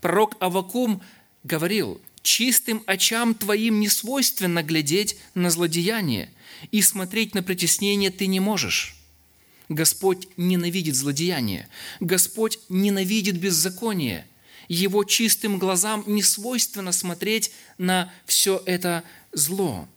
Пророк 0.00 0.36
Авакум 0.40 1.02
говорил, 1.46 2.00
чистым 2.22 2.82
очам 2.86 3.34
твоим 3.34 3.80
не 3.80 3.88
свойственно 3.88 4.62
глядеть 4.62 5.16
на 5.34 5.50
злодеяние, 5.50 6.30
и 6.72 6.82
смотреть 6.82 7.34
на 7.34 7.42
притеснение 7.42 8.10
ты 8.10 8.26
не 8.26 8.40
можешь. 8.40 8.96
Господь 9.68 10.28
ненавидит 10.36 10.94
злодеяние. 10.94 11.68
Господь 12.00 12.58
ненавидит 12.68 13.38
беззаконие. 13.38 14.26
Его 14.68 15.04
чистым 15.04 15.58
глазам 15.58 16.04
не 16.06 16.22
свойственно 16.22 16.92
смотреть 16.92 17.52
на 17.78 18.12
все 18.26 18.62
это 18.66 19.04
зло. 19.32 19.88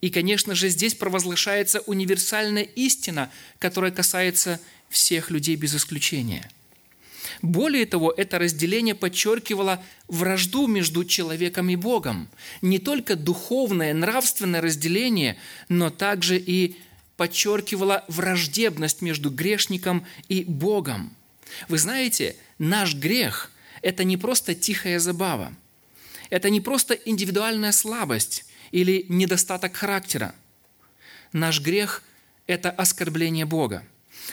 И, 0.00 0.10
конечно 0.10 0.54
же, 0.54 0.68
здесь 0.68 0.94
провозглашается 0.94 1.80
универсальная 1.80 2.62
истина, 2.62 3.30
которая 3.58 3.90
касается 3.90 4.60
всех 4.88 5.30
людей 5.30 5.56
без 5.56 5.74
исключения. 5.74 6.50
Более 7.42 7.86
того, 7.86 8.12
это 8.16 8.38
разделение 8.38 8.94
подчеркивало 8.94 9.82
вражду 10.08 10.66
между 10.66 11.04
человеком 11.04 11.68
и 11.68 11.76
Богом. 11.76 12.28
Не 12.62 12.78
только 12.78 13.16
духовное, 13.16 13.94
нравственное 13.94 14.60
разделение, 14.60 15.36
но 15.68 15.90
также 15.90 16.38
и 16.38 16.76
подчеркивало 17.16 18.04
враждебность 18.08 19.02
между 19.02 19.30
грешником 19.30 20.04
и 20.28 20.44
Богом. 20.44 21.14
Вы 21.68 21.78
знаете, 21.78 22.36
наш 22.58 22.94
грех– 22.94 23.50
это 23.82 24.04
не 24.04 24.16
просто 24.16 24.54
тихая 24.54 24.98
забава, 24.98 25.54
это 26.28 26.50
не 26.50 26.60
просто 26.60 26.94
индивидуальная 26.94 27.72
слабость, 27.72 28.44
или 28.70 29.06
недостаток 29.08 29.76
характера. 29.76 30.34
Наш 31.32 31.60
грех– 31.60 32.02
это 32.46 32.70
оскорбление 32.70 33.46
Бога. 33.46 33.84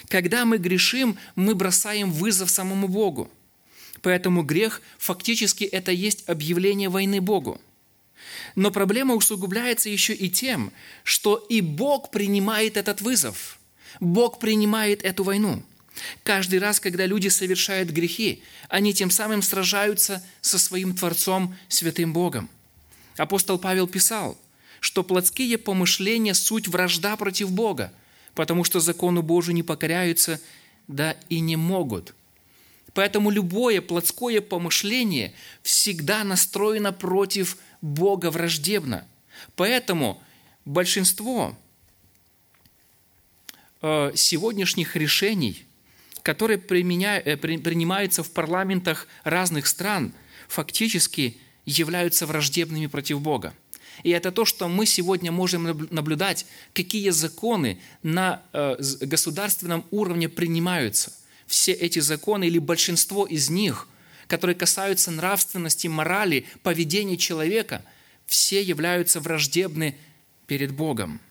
Когда 0.08 0.46
мы 0.46 0.58
грешим, 0.58 1.18
мы 1.36 1.56
бросаем 1.56 2.12
вызов 2.12 2.50
самому 2.50 2.88
Богу. 2.88 3.30
Поэтому 4.02 4.44
грех 4.44 4.82
фактически 4.98 5.64
это 5.64 5.92
есть 5.92 6.28
объявление 6.28 6.90
войны 6.90 7.22
Богу. 7.22 7.60
Но 8.56 8.72
проблема 8.72 9.16
усугубляется 9.16 9.90
еще 9.90 10.14
и 10.14 10.30
тем, 10.30 10.72
что 11.04 11.38
и 11.50 11.62
Бог 11.62 12.12
принимает 12.12 12.78
этот 12.78 13.02
вызов. 13.02 13.60
Бог 14.00 14.40
принимает 14.40 15.04
эту 15.04 15.24
войну. 15.24 15.64
Каждый 16.24 16.60
раз, 16.60 16.80
когда 16.80 17.06
люди 17.06 17.28
совершают 17.28 17.90
грехи, 17.90 18.42
они 18.68 18.94
тем 18.94 19.12
самым 19.12 19.42
сражаются 19.42 20.24
со 20.42 20.58
своим 20.58 20.96
Творцом, 20.96 21.56
святым 21.68 22.14
Богом. 22.14 22.50
Апостол 23.18 23.60
Павел 23.60 23.88
писал, 23.88 24.38
что 24.80 25.04
плотские 25.04 25.58
помышления– 25.58 26.34
суть 26.34 26.68
вражда 26.68 27.16
против 27.16 27.52
Бога, 27.52 27.94
потому 28.36 28.64
что 28.64 28.80
закону 28.80 29.22
Божию 29.22 29.56
не 29.56 29.64
покоряются, 29.64 30.40
да 30.88 31.16
и 31.30 31.40
не 31.40 31.56
могут. 31.56 32.14
Поэтому 32.94 33.32
любое 33.32 33.82
плотское 33.82 34.42
помышление 34.42 35.34
всегда 35.64 36.24
настроено 36.24 36.94
против 36.94 37.58
Бога 37.82 38.30
враждебно. 38.30 39.08
Поэтому 39.56 40.22
большинство 40.64 41.58
э, 43.82 44.12
сегодняшних 44.16 44.96
решений, 44.96 45.66
которые 46.22 46.58
э, 46.58 47.38
принимаются 47.38 48.24
в 48.24 48.32
парламентах 48.32 49.08
разных 49.24 49.66
стран, 49.68 50.14
фактически 50.48 51.38
являются 51.66 52.28
враждебными 52.28 52.88
против 52.88 53.22
Бога. 53.22 53.54
И 54.02 54.10
это 54.10 54.32
то, 54.32 54.46
что 54.46 54.68
мы 54.68 54.86
сегодня 54.86 55.32
можем 55.32 55.88
наблюдать, 55.92 56.46
какие 56.74 57.12
законы 57.12 57.80
на 58.02 58.42
э, 58.52 58.76
государственном 59.02 59.86
уровне 59.92 60.28
принимаются. 60.30 61.14
Все 61.46 61.72
эти 61.72 62.00
законы 62.00 62.48
или 62.48 62.58
большинство 62.58 63.26
из 63.28 63.50
них, 63.50 63.88
которые 64.28 64.56
касаются 64.56 65.12
нравственности, 65.12 65.88
морали, 65.88 66.46
поведения 66.64 67.18
человека, 67.18 67.84
все 68.26 68.64
являются 68.64 69.20
враждебны 69.20 69.96
перед 70.48 70.72
Богом. 70.72 71.22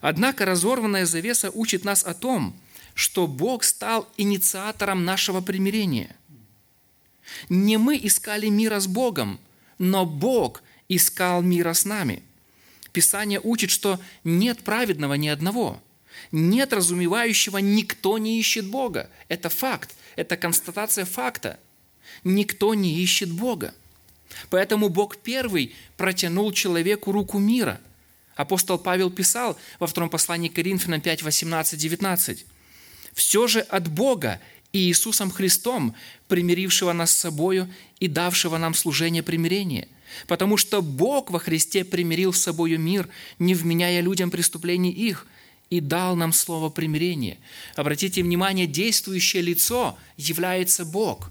Однако 0.00 0.44
разорванная 0.44 1.06
завеса 1.06 1.50
учит 1.50 1.84
нас 1.84 2.04
о 2.04 2.14
том, 2.14 2.58
что 2.94 3.26
Бог 3.26 3.64
стал 3.64 4.08
инициатором 4.16 5.04
нашего 5.04 5.40
примирения. 5.40 6.16
Не 7.48 7.76
мы 7.76 7.98
искали 8.02 8.48
мира 8.48 8.80
с 8.80 8.86
Богом, 8.86 9.38
но 9.78 10.06
Бог 10.06 10.62
искал 10.88 11.42
мира 11.42 11.72
с 11.72 11.84
нами. 11.84 12.22
Писание 12.92 13.40
учит, 13.42 13.70
что 13.70 14.00
нет 14.24 14.62
праведного 14.64 15.14
ни 15.14 15.28
одного. 15.28 15.82
Нет 16.32 16.72
разумевающего, 16.72 17.58
никто 17.58 18.18
не 18.18 18.38
ищет 18.40 18.66
Бога. 18.66 19.10
Это 19.28 19.48
факт, 19.48 19.94
это 20.16 20.36
констатация 20.36 21.04
факта. 21.04 21.58
Никто 22.24 22.74
не 22.74 23.00
ищет 23.02 23.30
Бога. 23.30 23.74
Поэтому 24.50 24.88
Бог 24.88 25.18
первый 25.18 25.74
протянул 25.96 26.52
человеку 26.52 27.12
руку 27.12 27.38
мира. 27.38 27.80
Апостол 28.34 28.78
Павел 28.78 29.10
писал 29.10 29.58
во 29.78 29.86
втором 29.86 30.10
послании 30.10 30.48
к 30.48 30.54
Коринфянам 30.54 31.00
5, 31.00 31.22
18, 31.22 31.78
19. 31.78 32.46
«Все 33.14 33.46
же 33.46 33.60
от 33.60 33.88
Бога 33.88 34.40
и 34.72 34.88
Иисусом 34.88 35.30
Христом, 35.30 35.94
примирившего 36.28 36.92
нас 36.92 37.10
с 37.10 37.18
собою 37.18 37.72
и 37.98 38.08
давшего 38.08 38.58
нам 38.58 38.74
служение 38.74 39.22
примирения, 39.22 39.88
потому 40.26 40.56
что 40.56 40.82
Бог 40.82 41.30
во 41.30 41.38
Христе 41.38 41.84
примирил 41.84 42.32
с 42.32 42.42
собою 42.42 42.78
мир, 42.78 43.08
не 43.38 43.54
вменяя 43.54 44.00
людям 44.00 44.30
преступлений 44.30 44.90
их, 44.90 45.26
и 45.70 45.80
дал 45.80 46.14
нам 46.14 46.32
слово 46.32 46.70
примирения. 46.70 47.38
Обратите 47.74 48.22
внимание, 48.22 48.66
действующее 48.66 49.42
лицо 49.42 49.98
является 50.16 50.84
Бог. 50.84 51.30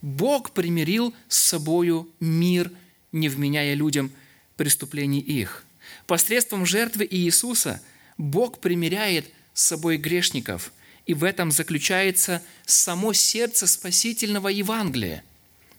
Бог 0.00 0.52
примирил 0.52 1.12
с 1.28 1.38
собою 1.38 2.08
мир, 2.20 2.70
не 3.10 3.28
вменяя 3.28 3.74
людям 3.74 4.12
преступлений 4.56 5.20
их. 5.20 5.64
Посредством 6.06 6.66
жертвы 6.66 7.06
Иисуса 7.10 7.82
Бог 8.16 8.60
примиряет 8.60 9.26
с 9.54 9.64
собой 9.64 9.96
грешников, 9.96 10.72
и 11.06 11.14
в 11.14 11.24
этом 11.24 11.50
заключается 11.50 12.42
само 12.64 13.12
сердце 13.12 13.66
спасительного 13.66 14.48
Евангелия– 14.48 15.24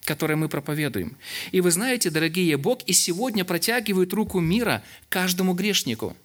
которое 0.07 0.37
мы 0.37 0.47
проповедуем. 0.47 1.17
И 1.51 1.59
вы 1.59 1.69
знаете, 1.69 2.09
дорогие, 2.09 2.55
Бог 2.55 2.81
и 2.85 2.93
сегодня 2.93 3.43
протягивает 3.43 4.13
руку 4.13 4.39
мира 4.39 4.81
каждому 5.09 5.53
грешнику. 5.53 6.15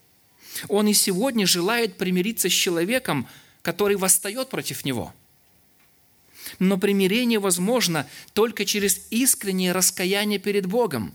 Он 0.68 0.86
и 0.86 0.94
сегодня 0.94 1.46
желает 1.48 1.96
примириться 1.98 2.48
с 2.48 2.52
человеком, 2.52 3.26
который 3.60 3.96
восстает 3.96 4.50
против 4.50 4.84
него. 4.84 5.12
Но 6.60 6.78
примирение 6.78 7.40
возможно 7.40 8.06
только 8.34 8.64
через 8.64 9.06
искреннее 9.10 9.72
раскаяние 9.72 10.38
перед 10.38 10.66
Богом. 10.66 11.12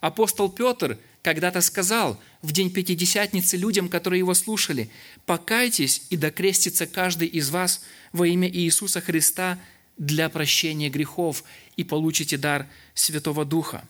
Апостол 0.00 0.50
Петр 0.50 0.98
когда-то 1.22 1.62
сказал 1.62 2.20
в 2.42 2.52
день 2.52 2.70
Пятидесятницы 2.70 3.56
людям, 3.56 3.88
которые 3.88 4.18
его 4.18 4.34
слушали, 4.34 4.90
«Покайтесь 5.24 6.02
и 6.10 6.16
докрестится 6.16 6.86
каждый 6.86 7.28
из 7.28 7.48
вас 7.48 7.82
во 8.12 8.26
имя 8.26 8.50
Иисуса 8.50 9.00
Христа 9.00 9.58
для 9.98 10.28
прощения 10.28 10.88
грехов 10.88 11.44
и 11.76 11.84
получите 11.84 12.36
дар 12.36 12.66
Святого 12.94 13.44
Духа. 13.44 13.84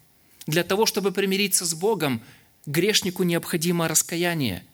Для 0.47 0.65
того, 0.65 0.87
чтобы 0.87 1.13
примириться 1.13 1.65
с 1.65 1.75
Богом, 1.75 2.23
грешнику 2.67 3.23
необходимо 3.23 3.89
раскаяние, 3.89 4.65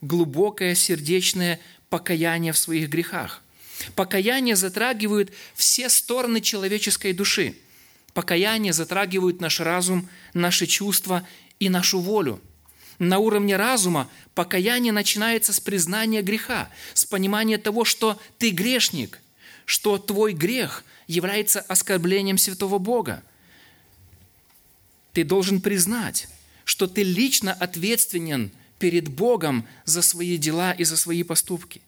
глубокое 0.00 0.74
сердечное 0.74 1.60
покаяние 1.90 2.52
в 2.52 2.58
своих 2.58 2.88
грехах. 2.88 3.42
Покаяние 3.94 4.56
затрагивает 4.56 5.32
все 5.54 5.88
стороны 5.88 6.40
человеческой 6.40 7.12
души. 7.12 7.56
Покаяние 8.14 8.72
затрагивает 8.72 9.40
наш 9.40 9.60
разум, 9.60 10.08
наши 10.32 10.66
чувства 10.66 11.26
и 11.58 11.68
нашу 11.68 12.00
волю. 12.00 12.40
На 12.98 13.18
уровне 13.18 13.56
разума 13.56 14.08
покаяние 14.34 14.92
начинается 14.92 15.52
с 15.52 15.60
признания 15.60 16.22
греха, 16.22 16.70
с 16.94 17.04
понимания 17.04 17.58
того, 17.58 17.84
что 17.84 18.20
ты 18.38 18.50
грешник, 18.50 19.20
что 19.66 19.98
твой 19.98 20.32
грех 20.32 20.84
является 21.06 21.60
оскорблением 21.60 22.38
святого 22.38 22.78
Бога. 22.78 23.22
Ты 25.12 25.24
должен 25.24 25.60
признать, 25.60 26.28
что 26.64 26.86
ты 26.86 27.02
лично 27.02 27.52
ответственен 27.52 28.50
перед 28.78 29.08
Богом 29.08 29.66
за 29.84 30.02
свои 30.02 30.36
дела 30.36 30.72
и 30.72 30.84
за 30.84 30.96
свои 30.96 31.22
поступки. 31.22 31.80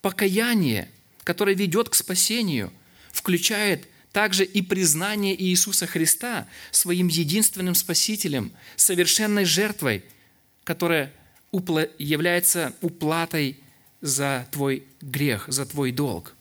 Покаяние, 0.00 0.90
которое 1.24 1.54
ведет 1.54 1.88
к 1.88 1.94
спасению, 1.94 2.72
включает 3.12 3.88
также 4.12 4.44
и 4.44 4.60
признание 4.60 5.40
Иисуса 5.40 5.86
Христа 5.86 6.46
своим 6.70 7.08
единственным 7.08 7.74
Спасителем, 7.74 8.52
совершенной 8.76 9.44
жертвой, 9.44 10.04
которая 10.64 11.12
является 11.98 12.74
уплатой 12.82 13.58
за 14.00 14.46
твой 14.50 14.84
грех, 15.00 15.44
за 15.48 15.64
твой 15.64 15.92
долг 15.92 16.34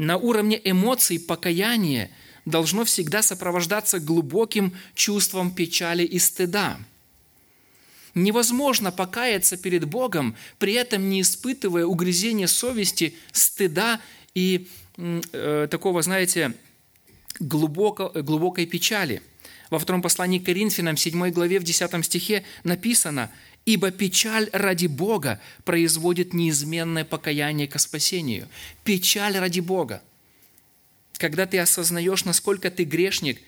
на 0.00 0.16
уровне 0.16 0.58
эмоций 0.64 1.20
покаяние 1.20 2.10
должно 2.46 2.86
всегда 2.86 3.20
сопровождаться 3.22 4.00
глубоким 4.00 4.72
чувством 4.94 5.54
печали 5.54 6.04
и 6.04 6.18
стыда. 6.18 6.78
Невозможно 8.14 8.92
покаяться 8.92 9.58
перед 9.58 9.84
Богом, 9.84 10.34
при 10.58 10.72
этом 10.72 11.10
не 11.10 11.20
испытывая 11.20 11.84
угрызения 11.84 12.46
совести, 12.46 13.14
стыда 13.32 14.00
и 14.34 14.68
э, 14.96 15.68
такого, 15.70 16.00
знаете, 16.00 16.54
глубоко, 17.38 18.10
глубокой 18.14 18.64
печали. 18.64 19.20
Во 19.68 19.78
втором 19.78 20.00
послании 20.00 20.38
к 20.38 20.46
Коринфянам, 20.46 20.96
7 20.96 21.30
главе, 21.30 21.60
в 21.60 21.62
10 21.62 22.04
стихе 22.06 22.42
написано– 22.64 23.30
Ибо 23.66 23.90
печаль 23.90 24.48
ради 24.52 24.86
Бога 24.86 25.40
производит 25.64 26.32
неизменное 26.32 27.04
покаяние 27.04 27.68
к 27.68 27.78
спасению. 27.78 28.48
Печаль 28.84 29.36
ради 29.36 29.60
Бога. 29.60 30.02
Когда 31.18 31.46
ты 31.46 31.58
осознаешь, 31.58 32.24
насколько 32.24 32.70
ты 32.70 32.84
грешник, 32.84 33.40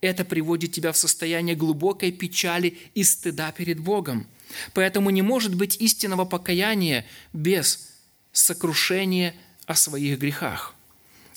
это 0.00 0.24
приводит 0.24 0.72
тебя 0.72 0.90
в 0.90 0.96
состояние 0.96 1.54
глубокой 1.54 2.10
печали 2.10 2.76
и 2.94 3.04
стыда 3.04 3.52
перед 3.52 3.78
Богом. 3.78 4.26
Поэтому 4.74 5.10
не 5.10 5.22
может 5.22 5.54
быть 5.54 5.80
истинного 5.80 6.24
покаяния 6.24 7.06
без 7.32 7.88
сокрушения 8.32 9.34
о 9.66 9.76
своих 9.76 10.18
грехах. 10.18 10.74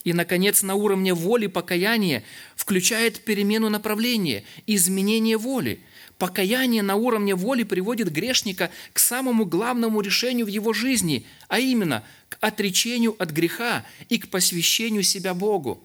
И, 0.03 0.13
наконец, 0.13 0.63
на 0.63 0.73
уровне 0.73 1.13
воли 1.13 1.47
покаяние 1.47 2.23
включает 2.55 3.23
перемену 3.23 3.69
направления, 3.69 4.43
изменение 4.65 5.37
воли– 5.37 5.79
Покаяние 6.17 6.81
на 6.81 6.95
уровне 6.95 7.35
воли 7.35 7.63
приводит 7.63 8.11
грешника 8.11 8.71
к 8.93 8.99
самому 8.99 9.45
главному 9.45 9.99
решению 9.99 10.45
в 10.45 10.49
его 10.49 10.71
жизни, 10.71 11.25
а 11.49 11.59
именно 11.59 12.03
к 12.29 12.37
отречению 12.39 13.15
от 13.21 13.31
греха 13.31 13.85
и 14.07 14.17
к 14.17 14.29
посвящению 14.29 15.03
себя 15.03 15.33
Богу. 15.33 15.83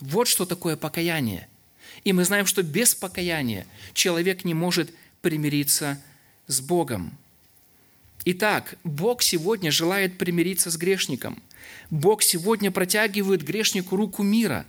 Вот 0.00 0.28
что 0.28 0.46
такое 0.46 0.76
покаяние. 0.76 1.48
И 2.04 2.12
мы 2.12 2.24
знаем, 2.24 2.46
что 2.46 2.62
без 2.62 2.94
покаяния 2.94 3.66
человек 3.94 4.44
не 4.44 4.54
может 4.54 4.94
примириться 5.22 6.00
с 6.46 6.60
Богом. 6.60 7.12
Итак, 8.24 8.76
Бог 8.84 9.22
сегодня 9.22 9.72
желает 9.72 10.18
примириться 10.18 10.70
с 10.70 10.76
грешником. 10.76 11.42
Бог 11.90 12.22
сегодня 12.22 12.70
протягивает 12.70 13.42
грешнику 13.42 13.96
руку 13.96 14.22
мира. 14.22 14.66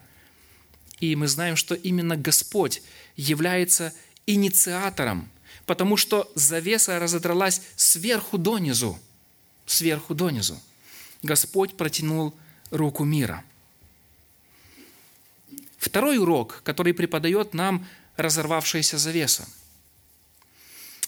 И 0.99 1.15
мы 1.15 1.27
знаем, 1.27 1.55
что 1.55 1.75
именно 1.75 2.17
Господь 2.17 2.81
является 3.15 3.93
инициатором, 4.33 5.29
потому 5.65 5.97
что 5.97 6.31
завеса 6.35 6.99
разодралась 6.99 7.61
сверху 7.75 8.37
донизу, 8.37 8.97
сверху 9.65 10.13
донизу. 10.15 10.59
Господь 11.21 11.75
протянул 11.75 12.33
руку 12.71 13.03
мира. 13.03 13.43
Второй 15.77 16.17
урок, 16.17 16.61
который 16.63 16.93
преподает 16.93 17.53
нам 17.53 17.87
разорвавшаяся 18.17 18.97
завеса. 18.97 19.47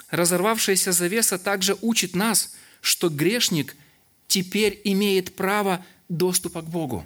Разорвавшаяся 0.10 0.92
завеса 0.92 1.38
также 1.38 1.78
учит 1.82 2.16
нас, 2.16 2.54
что 2.82 3.10
грешник 3.10 3.76
теперь 4.28 4.80
имеет 4.84 5.36
право 5.36 5.86
доступа 6.10 6.62
к 6.62 6.70
Богу. 6.70 7.06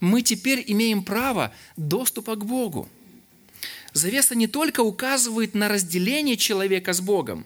Мы 0.00 0.22
теперь 0.22 0.64
имеем 0.66 1.02
право 1.02 1.52
доступа 1.76 2.36
к 2.36 2.44
Богу. 2.44 2.88
Завеса 3.92 4.34
не 4.34 4.46
только 4.46 4.80
указывает 4.80 5.54
на 5.54 5.68
разделение 5.68 6.36
человека 6.36 6.92
с 6.92 7.00
Богом, 7.00 7.44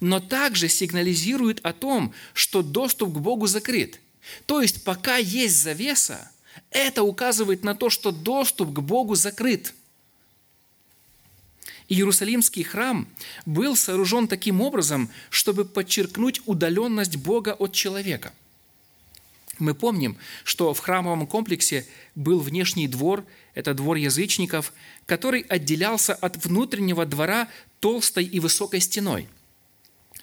но 0.00 0.20
также 0.20 0.68
сигнализирует 0.68 1.60
о 1.64 1.72
том, 1.72 2.12
что 2.34 2.62
доступ 2.62 3.14
к 3.14 3.18
Богу 3.18 3.46
закрыт. 3.46 4.00
То 4.46 4.60
есть, 4.60 4.84
пока 4.84 5.16
есть 5.16 5.56
завеса, 5.56 6.30
это 6.70 7.02
указывает 7.02 7.64
на 7.64 7.74
то, 7.74 7.90
что 7.90 8.12
доступ 8.12 8.72
к 8.74 8.80
Богу 8.80 9.14
закрыт. 9.14 9.74
Иерусалимский 11.88 12.62
храм 12.62 13.08
был 13.44 13.76
сооружен 13.76 14.28
таким 14.28 14.60
образом, 14.60 15.10
чтобы 15.30 15.64
подчеркнуть 15.64 16.40
удаленность 16.46 17.16
Бога 17.16 17.54
от 17.54 17.72
человека. 17.72 18.32
Мы 19.62 19.76
помним, 19.76 20.16
что 20.42 20.74
в 20.74 20.80
храмовом 20.80 21.24
комплексе 21.24 21.86
был 22.16 22.40
внешний 22.40 22.88
двор, 22.88 23.24
это 23.54 23.74
двор 23.74 23.96
язычников, 23.96 24.72
который 25.06 25.42
отделялся 25.42 26.14
от 26.14 26.44
внутреннего 26.44 27.06
двора 27.06 27.48
толстой 27.78 28.24
и 28.24 28.40
высокой 28.40 28.80
стеной. 28.80 29.28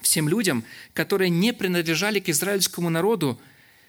Всем 0.01 0.27
людям, 0.27 0.65
которые 0.93 1.29
не 1.29 1.53
принадлежали 1.53 2.19
к 2.19 2.27
израильскому 2.27 2.89
народу, 2.89 3.39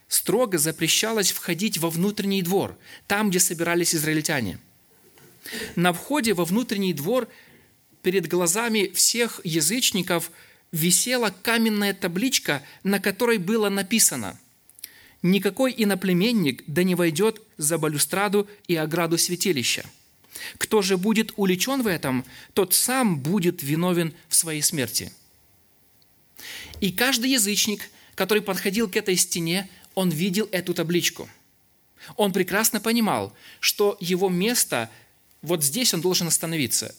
строго 0.07 0.57
запрещалось 0.57 1.33
входить 1.33 1.79
во 1.79 1.89
внутренний 1.89 2.43
двор, 2.43 2.77
там, 3.05 3.29
где 3.29 3.41
собирались 3.41 3.93
израильтяне. 3.93 4.57
На 5.75 5.91
входе 5.91 6.33
во 6.33 6.45
внутренний 6.45 6.93
двор 6.93 7.27
перед 8.03 8.25
глазами 8.29 8.89
всех 8.95 9.41
язычников 9.43 10.31
висела 10.71 11.35
каменная 11.43 11.93
табличка, 11.93 12.63
на 12.83 13.01
которой 13.01 13.37
было 13.37 13.67
написано 13.67 14.39
«Никакой 15.21 15.73
иноплеменник 15.77 16.63
да 16.67 16.83
не 16.83 16.95
войдет 16.95 17.41
за 17.57 17.77
балюстраду 17.77 18.47
и 18.67 18.75
ограду 18.75 19.17
святилища. 19.17 19.85
Кто 20.57 20.81
же 20.81 20.97
будет 20.97 21.33
уличен 21.35 21.83
в 21.83 21.87
этом, 21.87 22.25
тот 22.53 22.73
сам 22.73 23.19
будет 23.19 23.61
виновен 23.61 24.13
в 24.27 24.35
своей 24.35 24.61
смерти». 24.61 25.11
И 26.79 26.91
каждый 26.91 27.31
язычник, 27.31 27.89
который 28.15 28.41
подходил 28.41 28.89
к 28.89 28.95
этой 28.95 29.15
стене, 29.15 29.69
он 29.93 30.09
видел 30.09 30.49
эту 30.51 30.73
табличку. 30.73 31.29
Он 32.17 32.33
прекрасно 32.33 32.79
понимал, 32.79 33.33
что 33.59 33.97
его 33.99 34.29
место 34.29 34.89
вот 35.41 35.63
здесь 35.63 35.93
он 35.93 36.01
должен 36.01 36.27
остановиться. 36.27 36.95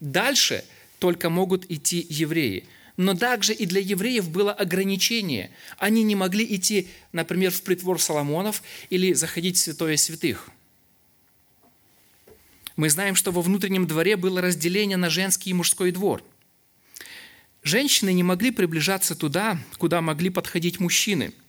Дальше 0.00 0.64
только 0.98 1.30
могут 1.30 1.70
идти 1.70 2.04
евреи. 2.08 2.66
Но 2.96 3.14
также 3.14 3.52
и 3.52 3.66
для 3.66 3.80
евреев 3.80 4.30
было 4.30 4.52
ограничение. 4.52 5.50
Они 5.78 6.02
не 6.02 6.14
могли 6.14 6.44
идти, 6.54 6.88
например, 7.12 7.50
в 7.50 7.62
притвор 7.62 8.00
Соломонов 8.00 8.62
или 8.90 9.12
заходить 9.12 9.56
в 9.56 9.60
святое 9.60 9.96
святых. 9.96 10.48
Мы 12.76 12.90
знаем, 12.90 13.14
что 13.14 13.32
во 13.32 13.42
внутреннем 13.42 13.86
дворе 13.86 14.16
было 14.16 14.40
разделение 14.40 14.96
на 14.96 15.10
женский 15.10 15.50
и 15.50 15.54
мужской 15.54 15.90
двор. 15.90 16.22
Женщины 17.62 18.12
не 18.12 18.22
могли 18.22 18.50
приближаться 18.50 19.14
туда, 19.14 19.58
куда 19.78 20.00
могли 20.00 20.30
подходить 20.30 20.80
мужчины– 20.80 21.32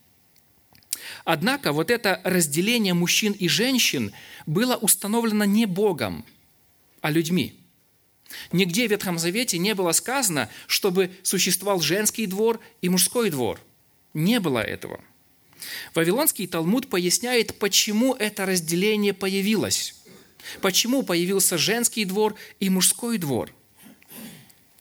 Однако 1.24 1.72
вот 1.72 1.92
это 1.92 2.22
разделение 2.24 2.94
мужчин 2.94 3.34
и 3.34 3.48
женщин 3.48 4.12
было 4.46 4.76
установлено 4.76 5.46
не 5.46 5.66
Богом, 5.66 6.26
а 7.02 7.12
людьми. 7.12 7.56
Нигде 8.52 8.88
в 8.88 8.92
Ветхом 8.92 9.20
Завете 9.20 9.58
не 9.58 9.76
было 9.76 9.92
сказано, 9.92 10.50
чтобы 10.68 11.12
существовал 11.24 11.82
женский 11.82 12.26
двор 12.26 12.60
и 12.82 12.90
мужской 12.90 13.30
двор. 13.30 13.60
Не 14.14 14.40
было 14.40 14.60
этого. 14.60 15.00
Вавилонский 15.94 16.48
Талмуд 16.48 16.90
поясняет, 16.90 17.58
почему 17.60 18.14
это 18.14 18.46
разделение 18.46 19.14
появилось. 19.14 19.96
Почему 20.62 21.04
появился 21.04 21.58
женский 21.58 22.06
двор 22.06 22.36
и 22.60 22.70
мужской 22.70 23.18
двор– 23.18 23.52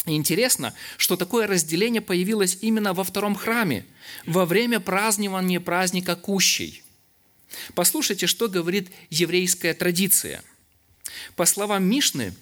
интересно, 0.06 0.74
что 0.96 1.16
такое 1.16 1.46
разделение 1.46 2.02
появилось 2.02 2.58
именно 2.60 2.92
во 2.92 3.04
втором 3.04 3.34
храме, 3.34 3.86
во 4.26 4.44
время 4.44 4.80
празднования 4.80 5.60
праздника 5.60 6.16
Кущей. 6.16 6.82
Послушайте, 7.74 8.26
что 8.26 8.48
говорит 8.48 8.90
еврейская 9.10 9.74
традиция. 9.74 10.42
По 11.36 11.46
словам 11.46 11.84
Мишны, 11.84 12.34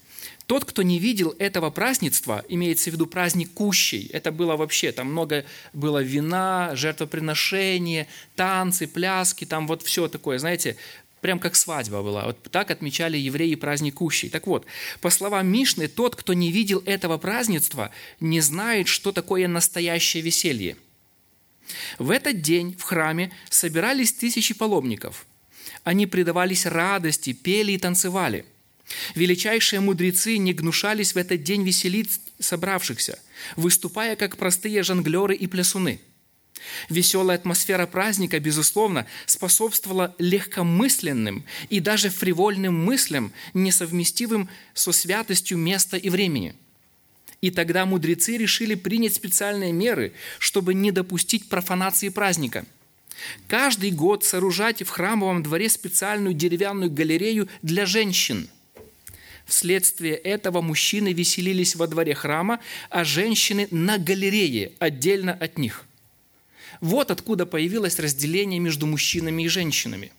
тот, 0.47 0.65
кто 0.65 0.83
не 0.83 0.99
видел 0.99 1.35
этого 1.39 1.71
празднества, 1.71 2.45
имеется 2.49 2.91
в 2.91 2.95
виду 2.95 3.07
праздник 3.07 3.53
Кущей, 3.53 4.09
это 4.13 4.33
было 4.33 4.57
вообще, 4.57 4.93
там 4.93 5.09
много 5.13 5.45
было 5.73 6.03
вина, 6.03 6.71
жертвоприношения, 6.75 8.07
танцы, 8.37 8.87
пляски, 8.87 9.45
там 9.45 9.67
вот 9.67 9.83
все 9.83 10.09
такое, 10.09 10.39
знаете, 10.39 10.77
Прям 11.23 11.39
как 11.39 11.55
свадьба 11.55 12.03
была. 12.03 12.25
Вот 12.25 12.43
так 12.51 12.73
отмечали 12.73 13.17
евреи 13.17 13.55
праздник 13.55 13.95
Кущей. 13.95 14.29
Так 14.29 14.49
вот, 14.49 14.67
по 15.01 15.09
словам 15.09 15.47
Мишны, 15.47 15.87
тот, 15.87 16.17
кто 16.17 16.35
не 16.35 16.51
видел 16.51 16.83
этого 16.85 17.17
празднества, 17.17 17.93
не 18.19 18.41
знает, 18.41 18.89
что 18.89 19.13
такое 19.13 19.47
настоящее 19.47 20.21
веселье. 20.21 20.77
В 22.01 22.11
этот 22.11 22.41
день 22.41 22.75
в 22.77 22.83
храме 22.83 23.31
собирались 23.51 24.13
тысячи 24.13 24.53
паломников. 24.53 25.27
Они 25.85 26.09
предавались 26.09 26.67
радости, 26.67 27.33
пели 27.33 27.73
и 27.73 27.79
танцевали. 27.79 28.45
Величайшие 29.15 29.81
мудрецы 29.81 30.37
не 30.37 30.53
гнушались 30.53 31.15
в 31.15 31.17
этот 31.17 31.43
день 31.43 31.65
веселить 31.65 32.21
собравшихся, 32.39 33.19
выступая 33.57 34.17
как 34.17 34.37
простые 34.37 34.83
жонглеры 34.83 35.35
и 35.35 35.47
плясуны– 35.47 36.01
Веселая 36.89 37.37
атмосфера 37.37 37.87
праздника, 37.87 38.39
безусловно, 38.39 39.07
способствовала 39.27 40.15
легкомысленным 40.19 41.45
и 41.69 41.81
даже 41.81 42.11
фривольным 42.11 42.75
мыслям, 42.85 43.33
несовместимым 43.55 44.49
со 44.75 44.93
святостью 44.93 45.59
места 45.59 45.97
и 45.97 46.09
времени. 46.09 46.55
И 47.41 47.51
тогда 47.51 47.87
мудрецы 47.87 48.37
решили 48.37 48.75
принять 48.75 49.15
специальные 49.15 49.73
меры, 49.73 50.13
чтобы 50.39 50.75
не 50.75 50.93
допустить 50.93 51.49
профанации 51.49 52.09
праздника. 52.09 52.65
Каждый 53.49 53.91
год 53.91 54.25
сооружать 54.25 54.83
в 54.83 54.89
храмовом 54.89 55.43
дворе 55.43 55.69
специальную 55.69 56.35
деревянную 56.35 56.91
галерею 56.91 57.49
для 57.63 57.87
женщин. 57.87 58.49
Вследствие 59.47 60.15
этого 60.15 60.61
мужчины 60.61 61.13
веселились 61.13 61.77
во 61.77 61.87
дворе 61.87 62.15
храма, 62.15 62.61
а 62.91 63.05
женщины 63.05 63.69
на 63.71 63.99
галерее 63.99 64.73
отдельно 64.79 65.33
от 65.33 65.59
них– 65.59 65.85
вот 66.83 67.13
откуда 67.13 67.47
появилось 67.47 68.01
разделение 68.01 68.59
между 68.59 68.87
мужчинами 68.87 69.45
и 69.45 69.49
женщинами. 69.49 70.13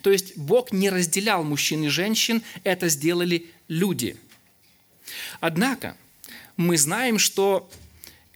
То 0.00 0.10
есть 0.10 0.36
Бог 0.36 0.72
не 0.72 0.88
разделял 0.88 1.44
мужчин 1.44 1.84
и 1.84 1.88
женщин, 1.88 2.42
это 2.64 2.88
сделали 2.88 3.46
люди. 3.68 4.16
Однако 5.40 5.96
мы 6.56 6.78
знаем, 6.78 7.18
что 7.18 7.70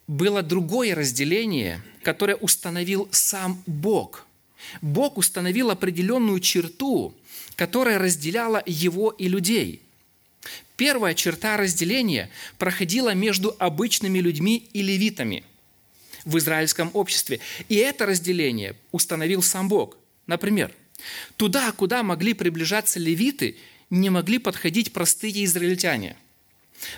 было 0.07 0.43
другое 0.43 0.95
разделение, 0.95 1.83
которое 2.03 2.37
установил 2.37 3.09
сам 3.13 3.63
Бог. 3.67 4.27
Бог 4.83 5.17
установил 5.17 5.71
определенную 5.71 6.41
черту, 6.41 7.15
которая 7.57 7.99
разделяла 7.99 8.63
его 8.67 9.11
и 9.11 9.27
людей. 9.29 9.81
Первая 10.77 11.15
черта 11.15 11.57
разделения 11.57 12.31
проходила 12.59 13.15
между 13.15 13.55
обычными 13.59 14.19
людьми 14.19 14.69
и 14.73 14.83
левитами– 14.83 15.45
в 16.25 16.39
израильском 16.39 16.91
обществе. 16.95 17.41
И 17.69 17.77
это 17.77 18.07
разделение 18.07 18.77
установил 18.93 19.43
сам 19.43 19.69
Бог. 19.69 19.97
Например, 20.27 20.73
туда, 21.37 21.71
куда 21.73 22.03
могли 22.03 22.35
приближаться 22.35 22.99
левиты, 22.99 23.57
не 23.91 24.11
могли 24.11 24.39
подходить 24.39 24.93
простые 24.93 25.45
израильтяне. 25.45 26.17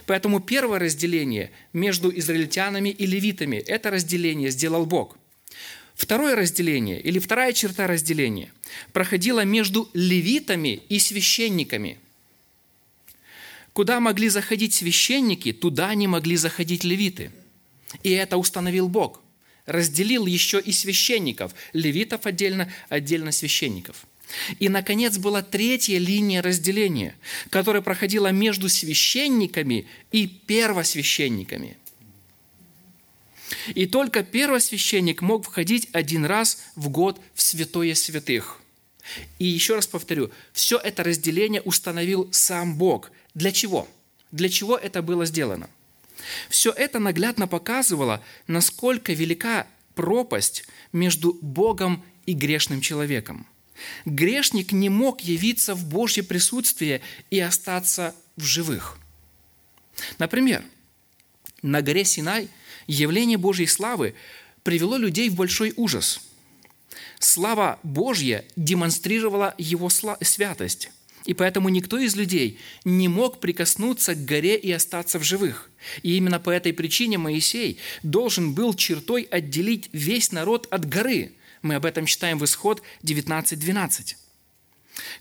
Поэтому 0.07 0.41
первое 0.41 0.79
разделение 0.79 1.51
между 1.73 2.17
израильтянами 2.17 2.89
и 2.89 3.07
левитами, 3.07 3.57
это 3.57 3.91
разделение 3.91 4.51
сделал 4.51 4.87
Бог. 4.87 5.19
Второе 5.95 6.35
разделение 6.35 7.01
или 7.01 7.19
вторая 7.19 7.53
черта 7.53 7.87
разделения 7.87 8.53
проходила 8.93 9.45
между 9.45 9.89
левитами 9.95 10.83
и 10.89 10.99
священниками. 10.99 11.99
Куда 13.77 14.01
могли 14.01 14.31
заходить 14.31 14.73
священники, 14.75 15.53
туда 15.53 15.95
не 15.95 16.09
могли 16.09 16.37
заходить 16.37 16.83
левиты– 16.83 17.31
и 18.03 18.11
это 18.11 18.37
установил 18.37 18.89
Бог. 18.89 19.21
Разделил 19.65 20.27
еще 20.27 20.61
и 20.61 20.73
священников, 20.73 21.55
левитов 21.73 22.27
отдельно, 22.27 22.73
отдельно 22.89 23.33
священников. 23.33 24.07
И, 24.59 24.69
наконец, 24.69 25.19
была 25.19 25.43
третья 25.43 25.99
линия 25.99 26.43
разделения, 26.43 27.17
которая 27.51 27.83
проходила 27.83 28.31
между 28.33 28.69
священниками 28.69 29.87
и 30.13 30.27
первосвященниками. 30.27 31.77
И 33.75 33.87
только 33.87 34.25
первосвященник 34.25 35.23
мог 35.23 35.45
входить 35.45 35.89
один 35.93 36.25
раз 36.25 36.59
в 36.75 36.89
год 36.89 37.21
в 37.35 37.43
святое 37.43 37.95
святых. 37.95 38.61
И 39.39 39.47
еще 39.47 39.77
раз 39.77 39.87
повторю, 39.87 40.31
все 40.53 40.79
это 40.79 41.05
разделение 41.05 41.63
установил 41.63 42.29
сам 42.33 42.77
Бог. 42.77 43.11
Для 43.37 43.53
чего? 43.53 43.87
Для 44.33 44.49
чего 44.49 44.79
это 44.79 45.03
было 45.03 45.27
сделано? 45.27 45.69
Все 46.49 46.73
это 46.73 46.99
наглядно 46.99 47.47
показывало, 47.47 48.25
насколько 48.47 49.13
велика 49.13 49.67
пропасть 49.95 50.65
между 50.93 51.35
Богом 51.43 52.03
и 52.25 52.33
грешным 52.33 52.81
человеком. 52.81 53.47
Грешник 54.07 54.73
не 54.73 54.89
мог 54.89 55.21
явиться 55.21 55.75
в 55.75 55.87
Божье 55.87 56.23
присутствие 56.23 57.03
и 57.29 57.39
остаться 57.39 58.15
в 58.37 58.45
живых. 58.45 58.99
Например, 60.19 60.65
на 61.61 61.83
горе 61.83 62.07
Синай 62.07 62.49
явление 62.87 63.37
Божьей 63.37 63.67
славы 63.67 64.15
привело 64.63 64.97
людей 64.97 65.29
в 65.29 65.35
большой 65.35 65.75
ужас. 65.77 66.23
Слава 67.19 67.79
Божья 67.83 68.47
демонстрировала 68.57 69.55
его 69.59 69.91
святость. 69.91 70.91
И 71.27 71.35
поэтому 71.35 71.69
никто 71.69 71.99
из 71.99 72.15
людей 72.15 72.59
не 72.85 73.09
мог 73.09 73.41
прикоснуться 73.41 74.15
к 74.15 74.25
горе 74.25 74.57
и 74.57 74.71
остаться 74.71 75.19
в 75.19 75.25
живых. 75.25 75.71
И 76.03 76.17
именно 76.17 76.39
по 76.39 76.51
этой 76.51 76.73
причине 76.73 77.19
Моисей 77.19 77.79
должен 78.05 78.55
был 78.55 78.75
чертой 78.75 79.23
отделить 79.23 79.91
весь 79.93 80.31
народ 80.31 80.69
от 80.71 80.89
горы. 80.89 81.33
Мы 81.63 81.75
об 81.75 81.85
этом 81.85 82.07
читаем 82.07 82.39
в 82.39 82.45
Исход 82.45 82.81
19.12. 83.03 84.15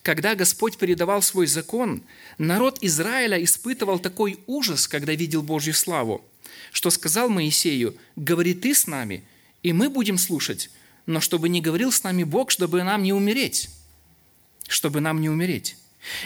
Когда 0.03 0.35
Господь 0.35 0.77
передавал 0.77 1.23
свой 1.23 1.47
закон, 1.47 2.03
народ 2.37 2.77
Израиля 2.81 3.43
испытывал 3.43 3.97
такой 3.97 4.39
ужас, 4.45 4.87
когда 4.87 5.13
видел 5.13 5.41
Божью 5.41 5.73
славу, 5.73 6.23
что 6.71 6.91
сказал 6.91 7.29
Моисею, 7.29 7.97
«Говори 8.15 8.53
ты 8.53 8.75
с 8.75 8.85
нами, 8.85 9.23
и 9.63 9.73
мы 9.73 9.89
будем 9.89 10.19
слушать, 10.19 10.69
но 11.07 11.19
чтобы 11.19 11.49
не 11.49 11.61
говорил 11.61 11.91
с 11.91 12.03
нами 12.03 12.23
Бог, 12.23 12.51
чтобы 12.51 12.83
нам 12.83 13.01
не 13.01 13.11
умереть». 13.11 13.69
Чтобы 14.67 14.99
нам 14.99 15.21
не 15.21 15.29
умереть. 15.29 15.75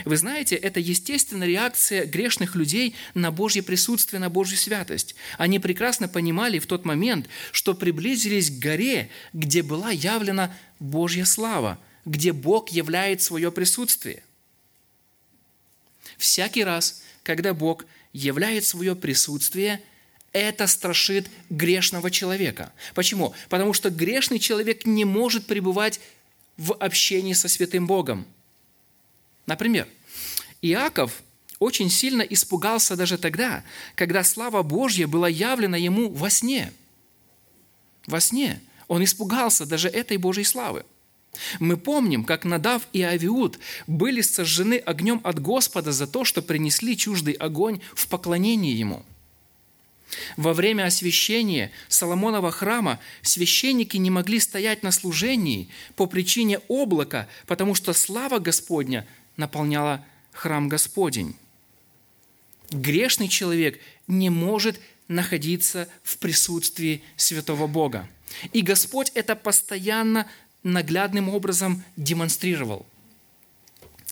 Вы 0.06 0.18
знаете, 0.18 0.56
это 0.56 0.80
естественная 0.80 1.48
реакция 1.48 2.06
грешных 2.06 2.56
людей 2.56 2.96
на 3.14 3.32
Божье 3.32 3.64
присутствие, 3.64 4.20
на 4.20 4.30
Божью 4.30 4.58
святость. 4.58 5.16
Они 5.38 5.60
прекрасно 5.60 6.08
понимали 6.08 6.60
в 6.60 6.68
тот 6.68 6.86
момент, 6.86 7.28
что 7.52 7.74
приблизились 7.74 8.50
к 8.50 8.60
горе, 8.60 9.10
где 9.34 9.62
была 9.64 9.92
явлена 9.92 10.56
Божья 10.80 11.26
слава, 11.26 11.80
где 12.06 12.34
Бог 12.34 12.70
являет 12.70 13.22
свое 13.22 13.52
присутствие. 13.52 14.24
Всякий 16.18 16.64
раз, 16.64 17.04
когда 17.24 17.54
Бог 17.54 17.86
являет 18.12 18.66
свое 18.66 18.96
присутствие, 18.96 19.82
это 20.32 20.68
страшит 20.68 21.28
грешного 21.50 22.12
человека. 22.12 22.74
Почему? 22.94 23.34
Потому 23.48 23.74
что 23.74 23.90
грешный 23.90 24.40
человек 24.40 24.86
не 24.86 25.06
может 25.06 25.46
пребывать 25.48 26.00
в 26.58 26.74
общении 26.74 27.34
со 27.34 27.48
святым 27.48 27.88
Богом– 27.88 28.28
Например, 29.50 29.88
Иаков 30.62 31.24
очень 31.58 31.90
сильно 31.90 32.22
испугался 32.22 32.96
даже 32.96 33.18
тогда, 33.18 33.64
когда 33.96 34.24
слава 34.24 34.62
Божья 34.62 35.08
была 35.08 35.28
явлена 35.28 35.76
ему 35.76 36.12
во 36.12 36.30
сне. 36.30 36.72
Во 38.06 38.20
сне 38.20 38.62
он 38.88 39.04
испугался 39.04 39.66
даже 39.66 39.90
этой 39.90 40.18
Божьей 40.18 40.44
славы. 40.44 40.86
Мы 41.60 41.78
помним, 41.78 42.26
как 42.26 42.46
Надав 42.46 42.84
и 42.94 43.02
Авиуд 43.02 43.58
были 43.88 44.22
сожжены 44.22 44.78
огнем 44.78 45.20
от 45.24 45.40
Господа 45.40 45.92
за 45.94 46.06
то, 46.06 46.26
что 46.26 46.44
принесли 46.44 46.96
чуждый 46.96 47.34
огонь 47.34 47.82
в 47.96 48.08
поклонение 48.08 48.78
Ему. 48.78 49.04
Во 50.38 50.54
время 50.54 50.86
освящения 50.86 51.72
Соломонова 51.88 52.52
храма 52.52 53.00
священники 53.24 53.98
не 53.98 54.12
могли 54.12 54.40
стоять 54.40 54.84
на 54.84 54.92
служении 54.92 55.70
по 55.96 56.06
причине 56.06 56.60
облака, 56.68 57.28
потому 57.48 57.74
что 57.74 57.94
слава 57.94 58.38
Господня– 58.38 59.08
наполняла 59.40 60.06
храм 60.34 60.70
Господень. 60.70 61.36
Грешный 62.70 63.30
человек 63.30 63.80
не 64.08 64.30
может 64.30 64.80
находиться 65.08 65.88
в 66.04 66.18
присутствии 66.18 67.02
святого 67.16 67.66
Бога. 67.66 68.08
И 68.54 68.62
Господь 68.62 69.12
это 69.16 69.36
постоянно 69.36 70.28
наглядным 70.62 71.30
образом 71.30 71.84
демонстрировал. 71.96 72.86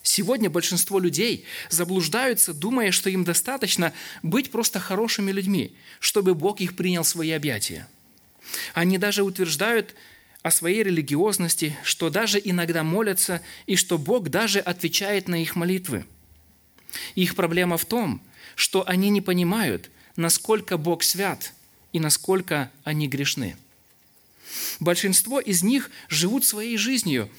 Сегодня 0.02 0.50
большинство 0.50 0.98
людей 0.98 1.46
заблуждаются, 1.70 2.54
думая, 2.54 2.92
что 2.92 3.10
им 3.10 3.26
достаточно 3.26 3.94
быть 4.24 4.50
просто 4.50 4.80
хорошими 4.80 5.32
людьми, 5.32 5.76
чтобы 6.00 6.34
Бог 6.34 6.62
их 6.62 6.76
принял 6.76 7.04
в 7.04 7.08
свои 7.08 7.32
объятия. 7.32 7.88
Они 8.74 8.98
даже 8.98 9.24
утверждают, 9.24 9.94
о 10.44 10.52
своей 10.52 10.84
религиозности, 10.84 11.78
что 11.84 12.10
даже 12.10 12.40
иногда 12.44 12.84
молятся 12.84 13.42
и 13.66 13.76
что 13.76 13.98
Бог 13.98 14.30
даже 14.30 14.60
отвечает 14.60 15.28
на 15.28 15.42
их 15.42 15.56
молитвы. 15.56 16.06
Их 17.16 17.36
проблема 17.36 17.78
в 17.78 17.86
том, 17.86 18.22
что 18.56 18.88
они 18.88 19.10
не 19.10 19.22
понимают, 19.22 19.90
насколько 20.16 20.78
Бог 20.78 21.04
свят 21.04 21.54
и 21.92 22.00
насколько 22.00 22.72
они 22.84 23.08
грешны. 23.08 23.56
Большинство 24.80 25.40
из 25.40 25.64
них 25.64 25.92
живут 26.10 26.46
своей 26.46 26.78
жизнью, 26.78 27.30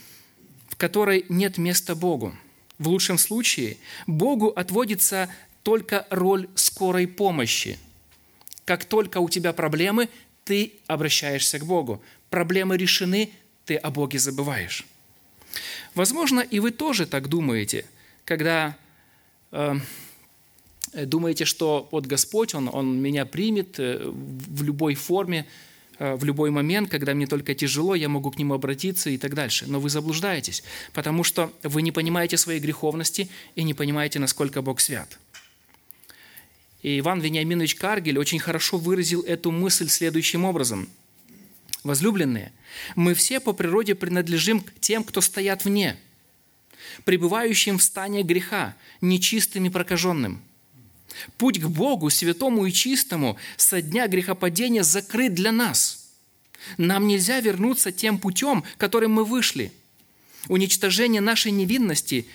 в 0.69 0.77
которой 0.77 1.25
нет 1.29 1.59
места 1.59 1.95
Богу. 1.95 2.37
В 2.79 2.89
лучшем 2.89 3.19
случае 3.19 3.79
Богу 4.07 4.49
отводится 4.49 5.31
только 5.63 6.07
роль 6.11 6.49
скорой 6.55 7.09
помощи. 7.09 7.79
Как 8.65 8.85
только 8.85 9.19
у 9.19 9.29
тебя 9.29 9.53
проблемы, 9.53 10.09
ты 10.45 10.75
обращаешься 10.87 11.59
к 11.59 11.67
Богу 11.67 12.03
проблемы 12.31 12.77
решены, 12.77 13.31
ты 13.65 13.77
о 13.77 13.91
Боге 13.91 14.19
забываешь. 14.19 14.87
Возможно, 15.95 16.41
и 16.41 16.61
вы 16.61 16.71
тоже 16.71 17.07
так 17.07 17.29
думаете, 17.29 17.85
когда 18.25 18.77
э, 19.51 19.77
думаете, 20.93 21.45
что 21.45 21.89
вот 21.91 22.07
Господь, 22.07 22.55
Он, 22.55 22.69
Он 22.73 23.01
меня 23.01 23.27
примет 23.27 23.79
э, 23.79 24.01
в 24.07 24.63
любой 24.63 24.95
форме, 24.95 25.47
э, 25.99 26.15
в 26.15 26.25
любой 26.25 26.51
момент, 26.51 26.91
когда 26.91 27.15
мне 27.15 27.27
только 27.27 27.55
тяжело, 27.55 27.95
я 27.95 28.09
могу 28.09 28.31
к 28.31 28.39
Нему 28.39 28.55
обратиться 28.55 29.11
и 29.11 29.19
так 29.19 29.35
дальше. 29.35 29.65
Но 29.67 29.81
вы 29.81 29.91
заблуждаетесь, 29.91 30.63
потому 30.93 31.25
что 31.25 31.53
вы 31.63 31.83
не 31.83 31.93
понимаете 31.93 32.37
своей 32.37 32.61
греховности 32.61 33.29
и 33.55 33.63
не 33.63 33.75
понимаете, 33.75 34.19
насколько 34.19 34.63
Бог 34.63 34.81
свят. 34.81 35.19
И 36.83 37.01
Иван 37.01 37.21
Вениаминович 37.21 37.75
Каргель 37.75 38.19
очень 38.19 38.39
хорошо 38.39 38.79
выразил 38.79 39.23
эту 39.23 39.51
мысль 39.51 39.89
следующим 39.89 40.45
образом– 40.45 40.89
Возлюбленные, 41.85 42.53
мы 42.97 43.15
все 43.15 43.41
по 43.41 43.53
природе 43.53 43.95
принадлежим 43.95 44.61
к 44.61 44.73
тем, 44.81 45.05
кто 45.05 45.21
стоят 45.21 45.65
вне, 45.65 45.97
пребывающим 47.05 47.79
в 47.79 47.83
стане 47.83 48.23
греха, 48.23 48.75
нечистым 49.01 49.67
и 49.67 49.71
прокаженным. 49.71 50.43
Путь 51.37 51.61
к 51.61 51.67
Богу, 51.67 52.11
святому 52.11 52.67
и 52.67 52.73
чистому, 52.73 53.39
со 53.57 53.81
дня 53.81 54.09
грехопадения 54.09 54.83
закрыт 54.83 55.35
для 55.35 55.53
нас. 55.53 56.11
Нам 56.77 57.07
нельзя 57.07 57.41
вернуться 57.41 57.93
тем 57.93 58.19
путем, 58.19 58.65
которым 58.77 59.13
мы 59.13 59.25
вышли. 59.25 59.73
Уничтожение 60.49 61.21
нашей 61.21 61.53
невинности, 61.53 62.27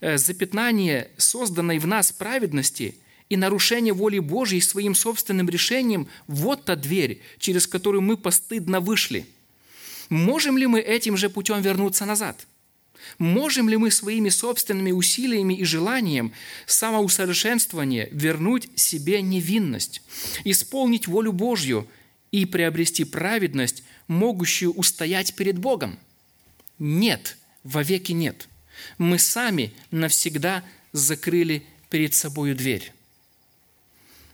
э, 0.00 0.18
запятнание 0.18 1.10
созданной 1.16 1.78
в 1.78 1.86
нас 1.86 2.12
праведности– 2.12 2.96
и 3.30 3.36
нарушение 3.36 3.94
воли 3.94 4.18
Божьей 4.18 4.60
своим 4.60 4.94
собственным 4.94 5.48
решением– 5.48 6.08
вот 6.26 6.64
та 6.64 6.76
дверь, 6.76 7.22
через 7.38 7.66
которую 7.66 8.02
мы 8.02 8.16
постыдно 8.16 8.80
вышли. 8.80 9.24
Можем 10.10 10.58
ли 10.58 10.66
мы 10.66 10.80
этим 10.80 11.16
же 11.16 11.30
путем 11.30 11.62
вернуться 11.62 12.04
назад? 12.04 12.46
Можем 13.18 13.68
ли 13.68 13.76
мы 13.76 13.92
своими 13.92 14.28
собственными 14.28 14.90
усилиями 14.90 15.54
и 15.54 15.64
желанием 15.64 16.32
самоусовершенствования 16.66 18.08
вернуть 18.10 18.68
себе 18.74 19.22
невинность, 19.22 20.02
исполнить 20.44 21.06
волю 21.06 21.32
Божью 21.32 21.86
и 22.32 22.44
приобрести 22.44 23.04
праведность, 23.04 23.84
могущую 24.08 24.72
устоять 24.72 25.34
перед 25.36 25.56
Богом? 25.56 25.98
Нет, 26.80 27.38
вовеки 27.62 28.12
нет. 28.12 28.48
Мы 28.98 29.20
сами 29.20 29.72
навсегда 29.92 30.64
закрыли 30.92 31.62
перед 31.90 32.14
собою 32.14 32.56
дверь. 32.56 32.92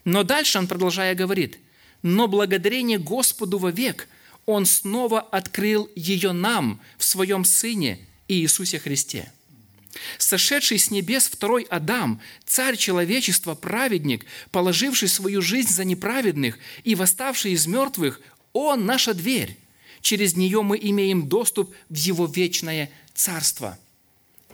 Но 0.07 0.23
дальше 0.23 0.57
он, 0.57 0.67
продолжая, 0.67 1.15
говорит, 1.15 1.59
«Но 2.01 2.29
благодарение 2.29 2.97
Господу 2.97 3.57
вовек 3.57 4.07
Он 4.45 4.65
снова 4.65 5.19
открыл 5.19 5.89
ее 5.97 6.31
нам 6.31 6.79
в 6.97 7.03
Своем 7.03 7.43
Сыне 7.43 7.99
Иисусе 8.29 8.79
Христе». 8.79 9.29
Сошедший 10.17 10.79
с 10.79 10.91
небес 10.91 11.27
второй 11.27 11.63
Адам, 11.63 12.21
царь 12.45 12.77
человечества, 12.77 13.53
праведник, 13.53 14.25
положивший 14.49 15.09
свою 15.09 15.41
жизнь 15.41 15.73
за 15.73 15.83
неправедных 15.83 16.57
и 16.85 16.95
восставший 16.95 17.51
из 17.51 17.67
мертвых, 17.67 18.21
он 18.53 18.85
наша 18.85 19.13
дверь. 19.13 19.57
Через 19.99 20.37
нее 20.37 20.61
мы 20.61 20.79
имеем 20.81 21.27
доступ 21.27 21.75
в 21.89 21.95
его 21.95 22.27
вечное 22.27 22.89
царство. 23.13 23.77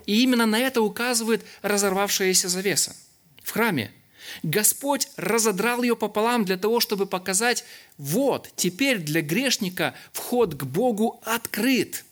И 0.04 0.20
именно 0.20 0.46
на 0.46 0.58
это 0.58 0.82
указывает 0.82 1.44
разорвавшаяся 1.62 2.48
завеса 2.48 2.96
в 3.44 3.52
храме– 3.52 3.92
Господь 4.42 5.08
разодрал 5.16 5.82
ее 5.82 5.96
пополам 5.96 6.44
для 6.44 6.56
того, 6.56 6.80
чтобы 6.80 7.06
показать, 7.06 7.64
вот, 7.98 8.50
теперь 8.56 8.98
для 8.98 9.22
грешника 9.22 9.94
вход 10.12 10.54
к 10.54 10.64
Богу 10.64 11.20
открыт. 11.24 12.04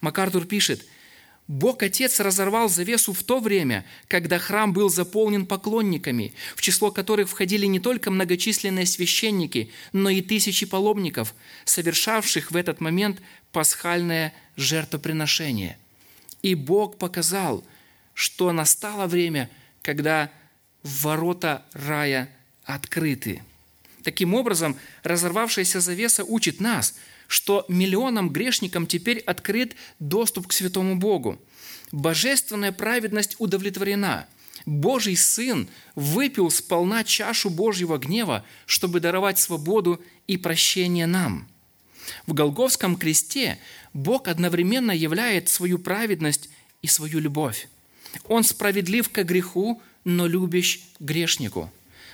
МакАртур 0.00 0.46
пишет, 0.46 0.84
Бог 1.48 1.82
Отец 1.82 2.20
разорвал 2.20 2.68
завесу 2.68 3.14
в 3.14 3.22
то 3.22 3.40
время, 3.40 3.86
когда 4.06 4.38
храм 4.38 4.74
был 4.74 4.90
заполнен 4.90 5.46
поклонниками, 5.46 6.34
в 6.54 6.60
число 6.60 6.90
которых 6.90 7.30
входили 7.30 7.64
не 7.64 7.80
только 7.80 8.10
многочисленные 8.10 8.84
священники, 8.84 9.70
но 9.94 10.10
и 10.10 10.20
тысячи 10.20 10.66
паломников, 10.66 11.34
совершавших 11.64 12.50
в 12.50 12.56
этот 12.56 12.82
момент 12.82 13.22
пасхальное 13.50 14.34
жертвоприношение. 14.56 15.78
И 16.42 16.54
Бог 16.54 16.98
показал, 16.98 17.64
что 18.12 18.52
настало 18.52 19.06
время, 19.06 19.48
когда 19.88 20.30
ворота 20.82 21.64
рая 21.72 22.28
открыты. 22.64 23.42
Таким 24.04 24.34
образом, 24.34 24.76
разорвавшаяся 25.02 25.80
завеса 25.80 26.24
учит 26.24 26.60
нас– 26.60 26.94
что 27.28 27.66
миллионам 27.68 28.30
грешникам 28.30 28.86
теперь 28.86 29.18
открыт 29.18 29.76
доступ 30.00 30.48
к 30.48 30.52
святому 30.52 30.96
Богу. 30.96 31.38
Божественная 31.92 32.72
праведность 32.72 33.36
удовлетворена. 33.38 34.26
Божий 34.64 35.14
Сын 35.14 35.68
выпил 35.94 36.50
сполна 36.50 37.04
чашу 37.04 37.50
Божьего 37.50 37.98
гнева, 37.98 38.44
чтобы 38.64 39.00
даровать 39.00 39.38
свободу 39.38 40.02
и 40.26 40.38
прощение 40.38 41.06
нам. 41.06 41.46
В 42.26 42.32
Голговском 42.32 42.96
кресте 42.96 43.58
Бог 43.92 44.26
одновременно 44.26 44.92
являет 44.92 45.50
свою 45.50 45.78
праведность 45.78 46.48
и 46.80 46.86
свою 46.86 47.18
любовь. 47.18 47.68
Он 48.24 48.44
справедлив 48.44 49.08
к 49.08 49.22
греху, 49.24 49.80
но 50.04 50.26
любящ 50.26 50.80
грешнику. 51.00 51.70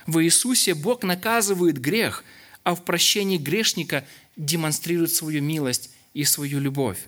В 0.07 0.23
Иисусе 0.23 0.73
Бог 0.73 1.03
наказывает 1.03 1.79
грех, 1.79 2.23
а 2.63 2.75
в 2.75 2.83
прощении 2.83 3.37
грешника 3.37 4.05
демонстрирует 4.35 5.11
свою 5.11 5.41
милость 5.41 5.89
и 6.13 6.23
свою 6.23 6.59
любовь. 6.59 6.99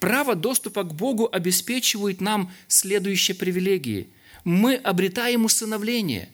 Право 0.00 0.34
доступа 0.34 0.82
к 0.82 0.94
Богу 0.94 1.28
обеспечивает 1.30 2.20
нам 2.20 2.52
следующие 2.68 3.34
привилегии. 3.34 4.08
Мы 4.44 4.76
обретаем 4.76 5.44
усыновление. 5.44 6.28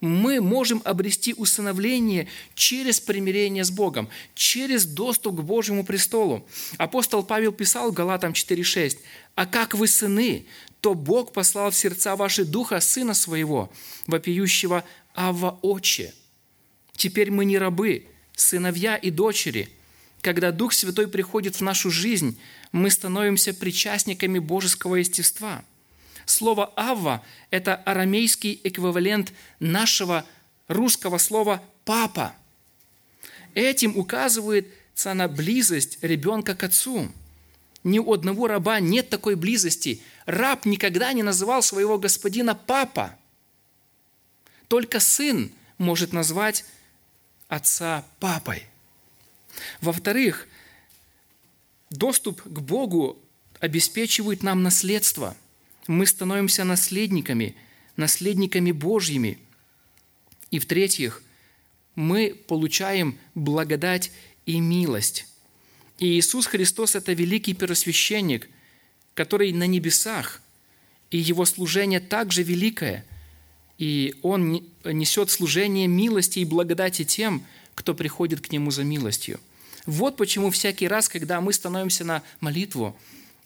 Мы 0.00 0.40
можем 0.40 0.80
обрести 0.84 1.34
усыновление 1.34 2.26
через 2.54 3.00
примирение 3.00 3.64
с 3.64 3.70
Богом, 3.70 4.08
через 4.34 4.86
доступ 4.86 5.36
к 5.36 5.42
Божьему 5.42 5.84
престолу. 5.84 6.46
Апостол 6.78 7.22
Павел 7.22 7.52
писал 7.52 7.92
Галатам 7.92 8.32
4.6, 8.32 8.96
«А 9.34 9.46
как 9.46 9.74
вы 9.74 9.86
сыны, 9.86 10.46
то 10.80 10.94
Бог 10.94 11.32
послал 11.32 11.70
в 11.70 11.76
сердца 11.76 12.16
ваши 12.16 12.44
духа 12.44 12.80
Сына 12.80 13.14
Своего, 13.14 13.72
вопиющего 14.06 14.84
Ава 15.14 15.58
Отче». 15.62 16.14
Теперь 17.00 17.30
мы 17.30 17.46
не 17.46 17.56
рабы, 17.56 18.06
сыновья 18.36 18.96
и 18.96 19.10
дочери. 19.10 19.70
Когда 20.20 20.52
Дух 20.52 20.74
Святой 20.74 21.08
приходит 21.08 21.56
в 21.56 21.62
нашу 21.62 21.90
жизнь, 21.90 22.38
мы 22.72 22.90
становимся 22.90 23.54
причастниками 23.54 24.38
божеского 24.38 24.96
естества. 24.96 25.64
Слово 26.26 26.72
«авва»– 26.76 27.24
это 27.50 27.74
арамейский 27.74 28.60
эквивалент 28.64 29.32
нашего 29.60 30.26
русского 30.68 31.16
слова 31.16 31.62
«папа». 31.86 32.34
Этим 33.54 33.96
указывается 33.96 35.14
на 35.14 35.26
близость 35.26 35.98
ребенка 36.02 36.54
к 36.54 36.62
отцу. 36.62 37.10
Ни 37.82 37.98
у 37.98 38.12
одного 38.12 38.46
раба 38.46 38.78
нет 38.80 39.08
такой 39.08 39.36
близости. 39.36 40.02
Раб 40.26 40.66
никогда 40.66 41.12
не 41.12 41.22
называл 41.22 41.62
своего 41.62 41.98
господина 41.98 42.54
«папа». 42.54 43.16
Только 44.68 45.00
сын 45.00 45.50
может 45.78 46.12
назвать 46.12 46.64
отца 47.48 48.04
папой. 48.20 48.66
Во-вторых, 49.80 50.46
доступ 51.90 52.42
к 52.42 52.60
Богу 52.60 53.18
обеспечивает 53.58 54.42
нам 54.42 54.62
наследство. 54.62 55.36
Мы 55.86 56.06
становимся 56.06 56.64
наследниками, 56.64 57.56
наследниками 57.96 58.72
Божьими. 58.72 59.38
И 60.50 60.58
в-третьих, 60.58 61.22
мы 61.94 62.34
получаем 62.46 63.18
благодать 63.34 64.12
и 64.46 64.60
милость. 64.60 65.26
И 66.00 66.18
Иисус 66.18 66.46
Христос– 66.46 66.94
это 66.96 67.12
великий 67.12 67.54
первосвященник, 67.54 68.48
который 69.14 69.52
на 69.52 69.68
небесах, 69.68 70.42
и 71.12 71.18
Его 71.18 71.44
служение 71.44 72.00
также 72.00 72.42
великое– 72.42 73.04
и 73.80 74.14
Он 74.20 74.62
несет 74.84 75.30
служение 75.30 75.88
милости 75.88 76.38
и 76.38 76.44
благодати 76.44 77.02
тем, 77.02 77.46
кто 77.74 77.94
приходит 77.94 78.42
к 78.42 78.52
Нему 78.52 78.70
за 78.70 78.84
милостью. 78.84 79.40
Вот 79.86 80.18
почему 80.18 80.50
всякий 80.50 80.86
раз, 80.86 81.08
когда 81.08 81.40
мы 81.40 81.54
становимся 81.54 82.04
на 82.04 82.22
молитву, 82.40 82.94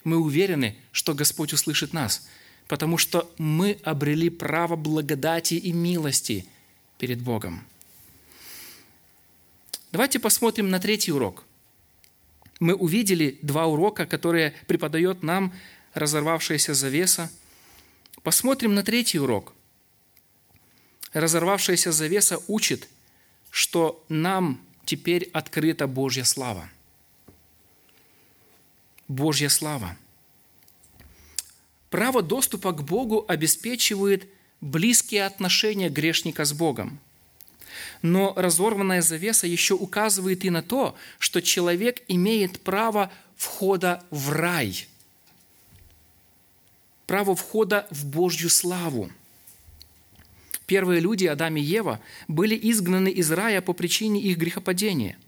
мы 0.02 0.16
уверены, 0.16 0.76
что 0.90 1.14
Господь 1.14 1.52
услышит 1.52 1.92
нас, 1.92 2.26
потому 2.66 2.98
что 2.98 3.32
мы 3.38 3.78
обрели 3.84 4.28
право 4.28 4.74
благодати 4.74 5.54
и 5.54 5.72
милости 5.72 6.44
перед 6.98 7.20
Богом. 7.22 7.64
Давайте 9.92 10.18
посмотрим 10.18 10.68
на 10.68 10.80
третий 10.80 11.12
урок. 11.12 11.44
Мы 12.60 12.74
увидели 12.74 13.38
два 13.42 13.66
урока, 13.66 14.06
которые 14.06 14.54
преподает 14.66 15.22
нам 15.22 15.52
разорвавшаяся 15.92 16.74
завеса. 16.74 17.30
Посмотрим 18.22 18.74
на 18.74 18.82
третий 18.82 19.18
урок– 19.18 19.52
разорвавшаяся 21.14 21.92
завеса 21.92 22.40
учит, 22.48 22.88
что 23.50 24.04
нам 24.10 24.60
теперь 24.84 25.30
открыта 25.32 25.86
Божья 25.86 26.24
слава. 26.24 26.68
Божья 29.08 29.48
слава. 29.48 29.96
Право 31.88 32.22
доступа 32.22 32.72
к 32.72 32.82
Богу 32.82 33.24
обеспечивает 33.28 34.28
близкие 34.60 35.24
отношения 35.24 35.88
грешника 35.88 36.44
с 36.44 36.52
Богом. 36.52 36.98
Но 38.02 38.32
разорванная 38.36 39.02
завеса 39.02 39.46
еще 39.46 39.74
указывает 39.74 40.44
и 40.44 40.50
на 40.50 40.62
то, 40.62 40.96
что 41.18 41.42
человек 41.42 42.02
имеет 42.08 42.60
право 42.60 43.10
входа 43.36 44.02
в 44.10 44.30
рай, 44.30 44.86
право 47.06 47.34
входа 47.34 47.86
в 47.90 48.06
Божью 48.06 48.50
славу– 48.50 49.10
Первые 50.66 51.00
люди, 51.00 51.26
Адам 51.26 51.56
и 51.56 51.60
Ева, 51.60 52.00
были 52.28 52.58
изгнаны 52.70 53.08
из 53.08 53.30
рая 53.30 53.60
по 53.60 53.72
причине 53.72 54.20
их 54.20 54.38
грехопадения. 54.38 55.18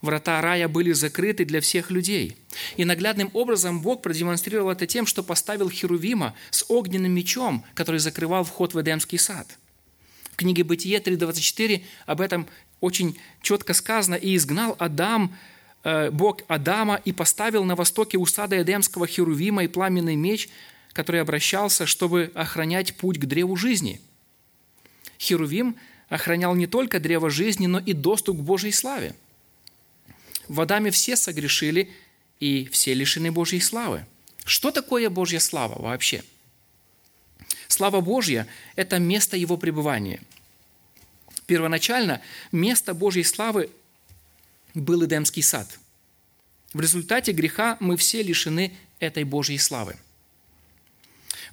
Врата 0.00 0.40
рая 0.40 0.66
были 0.66 0.90
закрыты 0.90 1.44
для 1.44 1.60
всех 1.60 1.92
людей. 1.92 2.36
И 2.76 2.84
наглядным 2.84 3.30
образом 3.34 3.80
Бог 3.80 4.02
продемонстрировал 4.02 4.70
это 4.70 4.86
тем, 4.88 5.06
что 5.06 5.22
поставил 5.22 5.70
Херувима 5.70 6.34
с 6.50 6.64
огненным 6.68 7.12
мечом, 7.12 7.64
который 7.74 8.00
закрывал 8.00 8.42
вход 8.42 8.74
в 8.74 8.80
Эдемский 8.80 9.18
сад. 9.18 9.58
Книге 10.42 10.64
Бытие 10.64 10.98
3.24 10.98 11.82
об 12.06 12.20
этом 12.20 12.48
очень 12.80 13.16
четко 13.42 13.74
сказано. 13.74 14.16
«И 14.16 14.34
изгнал 14.36 14.76
Адам, 14.78 15.36
э, 15.84 16.10
Бог 16.10 16.42
Адама, 16.48 17.00
и 17.04 17.12
поставил 17.12 17.64
на 17.64 17.76
востоке 17.76 18.18
у 18.18 18.26
сада 18.26 18.60
Эдемского 18.60 19.06
Херувима 19.06 19.64
и 19.64 19.68
пламенный 19.68 20.16
меч, 20.16 20.48
который 20.92 21.20
обращался, 21.20 21.86
чтобы 21.86 22.32
охранять 22.34 22.96
путь 22.96 23.18
к 23.18 23.24
древу 23.24 23.56
жизни». 23.56 24.00
Херувим 25.18 25.76
охранял 26.08 26.54
не 26.56 26.66
только 26.66 26.98
древо 26.98 27.30
жизни, 27.30 27.66
но 27.66 27.78
и 27.78 27.92
доступ 27.92 28.38
к 28.38 28.40
Божьей 28.40 28.72
славе. 28.72 29.14
В 30.48 30.60
Адаме 30.60 30.90
все 30.90 31.16
согрешили, 31.16 31.88
и 32.40 32.68
все 32.72 32.92
лишены 32.92 33.30
Божьей 33.30 33.60
славы. 33.60 34.04
Что 34.44 34.72
такое 34.72 35.08
Божья 35.08 35.38
слава 35.38 35.80
вообще? 35.80 36.24
Слава 37.72 38.02
Божья– 38.02 38.46
это 38.76 38.98
место 38.98 39.34
Его 39.34 39.56
пребывания. 39.56 40.20
Первоначально 41.46 42.20
место 42.52 42.92
Божьей 42.92 43.24
славы 43.24 43.70
был 44.74 45.02
Эдемский 45.06 45.42
сад. 45.42 45.78
В 46.74 46.80
результате 46.82 47.32
греха 47.32 47.78
мы 47.80 47.96
все 47.96 48.22
лишены 48.22 48.76
этой 49.00 49.24
Божьей 49.24 49.56
славы– 49.56 49.96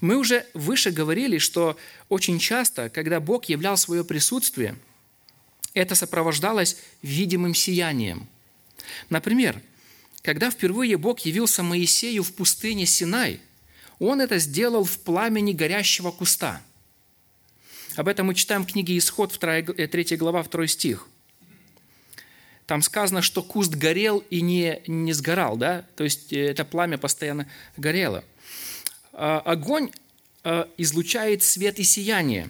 мы 0.01 0.15
уже 0.15 0.45
выше 0.53 0.91
говорили, 0.91 1.39
что 1.39 1.77
очень 2.07 2.39
часто, 2.39 2.89
когда 2.89 3.19
Бог 3.19 3.45
являл 3.45 3.75
свое 3.75 4.05
присутствие, 4.05 4.77
это 5.73 5.93
сопровождалось 5.93 6.77
видимым 7.01 7.53
сиянием. 7.53 8.29
Например, 9.09 9.61
когда 10.21 10.51
впервые 10.51 10.95
Бог 10.95 11.19
явился 11.19 11.63
Моисею 11.63 12.23
в 12.23 12.33
пустыне 12.33 12.85
Синай, 12.85 13.41
он 13.99 14.21
это 14.21 14.37
сделал 14.37 14.83
в 14.83 14.99
пламени 14.99 15.53
горящего 15.53 16.11
куста. 16.11 16.61
Об 17.95 18.07
этом 18.07 18.27
мы 18.27 18.35
читаем 18.35 18.63
в 18.63 18.71
книге 18.71 18.97
Исход, 18.97 19.37
3 19.37 19.51
э, 19.77 20.15
глава, 20.15 20.43
2 20.43 20.67
стих. 20.67 21.07
Там 22.65 22.81
сказано, 22.81 23.21
что 23.21 23.43
куст 23.43 23.73
горел 23.73 24.23
и 24.29 24.41
не, 24.41 24.81
не 24.87 25.11
сгорал, 25.13 25.57
да? 25.57 25.85
то 25.95 26.03
есть 26.03 26.31
э, 26.31 26.51
это 26.51 26.65
пламя 26.65 26.97
постоянно 26.97 27.47
горело– 27.77 28.23
а, 29.21 29.39
огонь 29.39 29.91
а, 30.45 30.69
излучает 30.77 31.43
свет 31.43 31.77
и 31.77 31.83
сияние. 31.83 32.49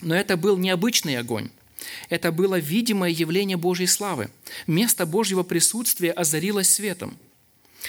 Но 0.00 0.14
это 0.14 0.36
был 0.36 0.56
необычный 0.56 1.18
огонь. 1.18 1.50
Это 2.08 2.30
было 2.30 2.56
видимое 2.56 3.10
явление 3.10 3.56
Божьей 3.56 3.88
славы. 3.88 4.30
Место 4.68 5.06
Божьего 5.06 5.42
присутствия 5.42 6.12
озарилось 6.12 6.70
светом. 6.70 7.18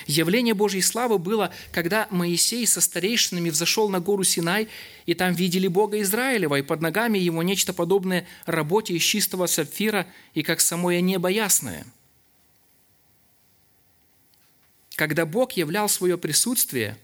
Явление 0.08 0.54
Божьей 0.54 0.82
славы 0.82 1.20
было, 1.20 1.54
когда 1.72 2.08
Моисей 2.10 2.66
со 2.66 2.82
старейшинами 2.82 3.50
взошел 3.50 3.90
на 3.90 4.00
гору 4.00 4.24
Синай, 4.24 4.68
и 5.06 5.14
там 5.14 5.34
видели 5.34 5.68
Бога 5.68 6.02
Израилева, 6.02 6.56
и 6.56 6.62
под 6.62 6.82
ногами 6.82 7.18
его 7.18 7.44
нечто 7.44 7.74
подобное 7.74 8.28
работе 8.46 8.94
из 8.94 9.04
чистого 9.04 9.46
сапфира 9.46 10.08
и 10.34 10.44
как 10.44 10.62
самое 10.62 11.02
небо 11.02 11.30
ясное. 11.30 11.86
Когда 14.96 15.26
Бог 15.26 15.54
являл 15.54 15.90
свое 15.90 16.18
присутствие, 16.18 16.98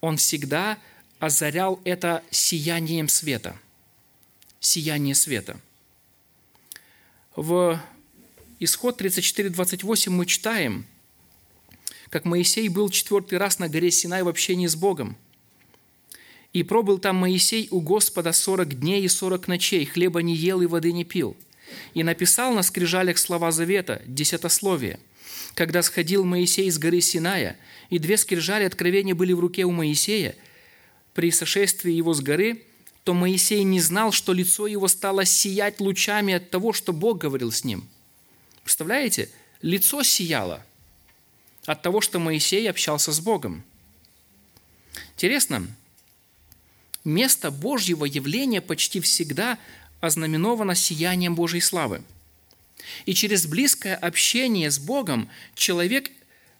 Он 0.00 0.16
всегда 0.16 0.78
озарял 1.18 1.80
это 1.84 2.22
сиянием 2.30 3.08
света. 3.08 3.58
Сияние 4.60 5.14
света. 5.14 5.58
В 7.34 7.80
Исход 8.58 9.00
34.28 9.00 10.10
мы 10.10 10.26
читаем– 10.26 10.86
как 12.10 12.24
Моисей 12.24 12.68
был 12.68 12.88
четвертый 12.88 13.38
раз 13.38 13.58
на 13.58 13.68
горе 13.68 13.90
Синай 13.90 14.22
в 14.22 14.28
общении 14.28 14.66
с 14.66 14.76
Богом. 14.76 15.16
«И 16.52 16.62
пробыл 16.62 16.98
там 16.98 17.16
Моисей 17.16 17.68
у 17.70 17.80
Господа 17.80 18.32
сорок 18.32 18.78
дней 18.78 19.02
и 19.02 19.08
сорок 19.08 19.48
ночей, 19.48 19.84
хлеба 19.84 20.22
не 20.22 20.34
ел 20.34 20.62
и 20.62 20.66
воды 20.66 20.92
не 20.92 21.04
пил. 21.04 21.36
И 21.94 22.02
написал 22.02 22.54
на 22.54 22.62
скрижалях 22.62 23.18
слова 23.18 23.50
завета, 23.50 24.00
десятословие. 24.06 25.00
Когда 25.54 25.82
сходил 25.82 26.24
Моисей 26.24 26.70
с 26.70 26.78
горы 26.78 27.00
Синая, 27.00 27.58
и 27.90 27.98
две 27.98 28.16
скрижали 28.16 28.64
откровения 28.64 29.14
были 29.14 29.32
в 29.32 29.40
руке 29.40 29.64
у 29.64 29.72
Моисея, 29.72 30.36
при 31.12 31.30
сошествии 31.30 31.92
его 31.92 32.14
с 32.14 32.20
горы, 32.20 32.62
то 33.04 33.14
Моисей 33.14 33.62
не 33.62 33.80
знал, 33.80 34.12
что 34.12 34.32
лицо 34.32 34.66
его 34.66 34.88
стало 34.88 35.24
сиять 35.24 35.80
лучами 35.80 36.34
от 36.34 36.50
того, 36.50 36.72
что 36.72 36.92
Бог 36.92 37.18
говорил 37.18 37.52
с 37.52 37.64
ним. 37.64 37.88
Представляете? 38.62 39.28
Лицо 39.60 40.02
сияло– 40.02 40.64
от 41.66 41.82
того, 41.82 42.00
что 42.00 42.18
Моисей 42.18 42.68
общался 42.70 43.12
с 43.12 43.20
Богом. 43.20 43.64
Интересно, 45.14 45.66
место 47.04 47.50
Божьего 47.50 48.04
явления 48.04 48.60
почти 48.60 49.00
всегда 49.00 49.58
ознаменовано 50.00 50.74
сиянием 50.74 51.34
Божьей 51.34 51.60
славы. 51.60 52.02
И 53.04 53.14
через 53.14 53.46
близкое 53.46 53.96
общение 53.96 54.70
с 54.70 54.78
Богом 54.78 55.28
человек 55.54 56.10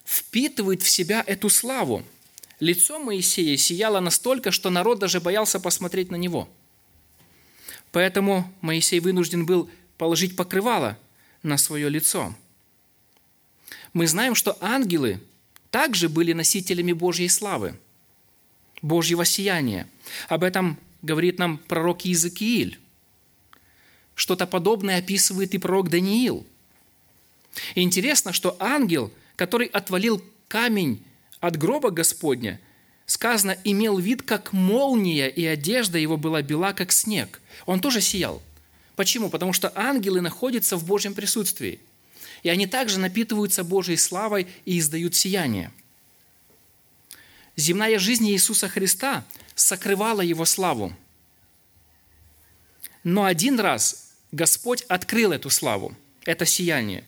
впитывает 0.04 0.82
в 0.82 0.90
себя 0.90 1.22
эту 1.26 1.48
славу. 1.48 2.04
Лицо 2.59 2.98
Моисея 2.98 3.57
сияло 3.57 4.00
настолько, 4.00 4.50
что 4.50 4.70
народ 4.70 4.98
даже 4.98 5.20
боялся 5.20 5.61
посмотреть 5.61 6.11
на 6.11 6.16
него. 6.16 6.48
Поэтому 7.92 8.52
Моисей 8.61 8.98
вынужден 8.98 9.46
был 9.46 9.70
положить 9.98 10.36
покрывало 10.36 10.98
на 11.42 11.59
свое 11.59 11.88
лицо– 11.88 12.34
мы 13.97 14.07
знаем, 14.07 14.34
что 14.34 14.59
ангелы 14.61 15.22
также 15.70 16.11
были 16.11 16.34
носителями 16.34 16.92
Божьей 16.92 17.30
славы, 17.30 17.78
Божьего 18.82 19.24
сияния. 19.24 19.88
Об 20.28 20.44
этом 20.44 20.78
говорит 21.01 21.38
нам 21.38 21.57
пророк 21.57 22.05
Иезекииль. 22.05 22.78
Что-то 24.14 24.47
подобное 24.47 24.99
описывает 24.99 25.55
и 25.55 25.59
пророк 25.59 25.88
Даниил. 25.88 26.47
И 27.74 27.80
интересно, 27.80 28.34
что 28.34 28.55
ангел, 28.61 29.11
который 29.34 29.68
отвалил 29.68 30.22
камень 30.47 31.03
от 31.40 31.57
гроба 31.57 31.90
Господня, 31.90 32.61
сказано, 33.07 33.57
имел 33.64 33.97
вид, 33.97 34.20
как 34.20 34.53
молния, 34.53 35.30
и 35.30 35.42
одежда 35.47 35.97
его 35.97 36.18
была 36.18 36.42
бела, 36.42 36.74
как 36.74 36.92
снег. 36.92 37.40
Он 37.64 37.80
тоже 37.80 38.03
сиял. 38.03 38.42
Почему? 38.94 39.30
Потому 39.30 39.55
что 39.55 39.72
ангелы 39.74 40.20
находятся 40.20 40.76
в 40.76 40.84
Божьем 40.84 41.14
присутствии– 41.14 41.80
и 42.43 42.49
они 42.49 42.66
также 42.66 42.99
напитываются 42.99 43.64
Божьей 43.64 43.97
славой 43.97 44.47
и 44.64 44.78
издают 44.78 45.14
сияние. 45.14 45.70
Земная 47.57 47.99
жизнь 47.99 48.28
Иисуса 48.30 48.68
Христа 48.68 49.24
сокрывала 49.55 50.20
Его 50.20 50.45
славу. 50.45 50.95
Но 53.03 53.24
один 53.24 53.59
раз 53.61 54.12
Господь 54.32 54.82
открыл 54.82 55.32
эту 55.32 55.49
славу, 55.49 55.97
это 56.24 56.45
сияние. 56.45 57.05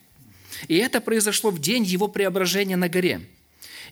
И 0.67 0.77
это 0.77 1.01
произошло 1.01 1.51
в 1.51 1.61
день 1.61 1.85
Его 1.85 2.09
преображения 2.09 2.77
на 2.77 2.89
горе. 2.89 3.21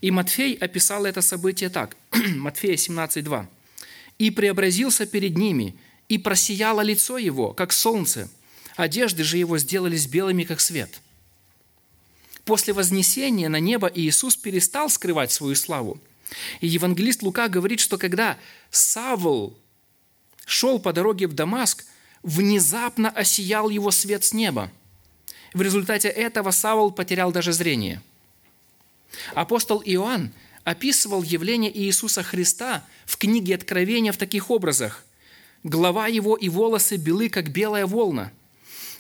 И 0.00 0.10
Матфей 0.10 0.54
описал 0.54 1.04
это 1.04 1.20
событие 1.20 1.68
так. 1.68 1.96
Матфея 2.12 2.76
17:2. 2.76 3.46
«И 4.18 4.30
преобразился 4.30 5.04
перед 5.04 5.36
ними, 5.36 5.76
и 6.08 6.16
просияло 6.16 6.80
лицо 6.80 7.18
его, 7.18 7.52
как 7.52 7.72
солнце, 7.72 8.30
одежды 8.76 9.24
же 9.24 9.36
его 9.36 9.58
сделались 9.58 10.06
белыми, 10.06 10.44
как 10.44 10.60
свет». 10.60 11.00
После 12.46 12.72
вознесения 12.72 13.48
на 13.48 13.58
небо 13.58 13.90
Иисус 13.92 14.36
перестал 14.36 14.88
скрывать 14.88 15.32
свою 15.32 15.56
славу. 15.56 16.00
И 16.60 16.68
евангелист 16.68 17.24
Лука 17.24 17.48
говорит, 17.48 17.80
что 17.80 17.98
когда 17.98 18.38
Савл 18.70 19.58
шел 20.46 20.78
по 20.78 20.92
дороге 20.92 21.26
в 21.26 21.34
Дамаск, 21.34 21.84
внезапно 22.22 23.10
осиял 23.10 23.68
его 23.68 23.90
свет 23.90 24.22
с 24.24 24.32
неба. 24.32 24.70
В 25.54 25.60
результате 25.60 26.06
этого 26.06 26.52
Савл 26.52 26.92
потерял 26.92 27.32
даже 27.32 27.52
зрение. 27.52 28.00
Апостол 29.34 29.82
Иоанн 29.84 30.30
описывал 30.62 31.24
явление 31.24 31.76
Иисуса 31.76 32.22
Христа 32.22 32.84
в 33.06 33.16
книге 33.16 33.56
Откровения 33.56 34.12
в 34.12 34.18
таких 34.18 34.50
образах. 34.50 35.04
Голова 35.64 36.06
его 36.06 36.36
и 36.36 36.48
волосы 36.48 36.96
белы, 36.96 37.28
как 37.28 37.48
белая 37.48 37.86
волна, 37.86 38.30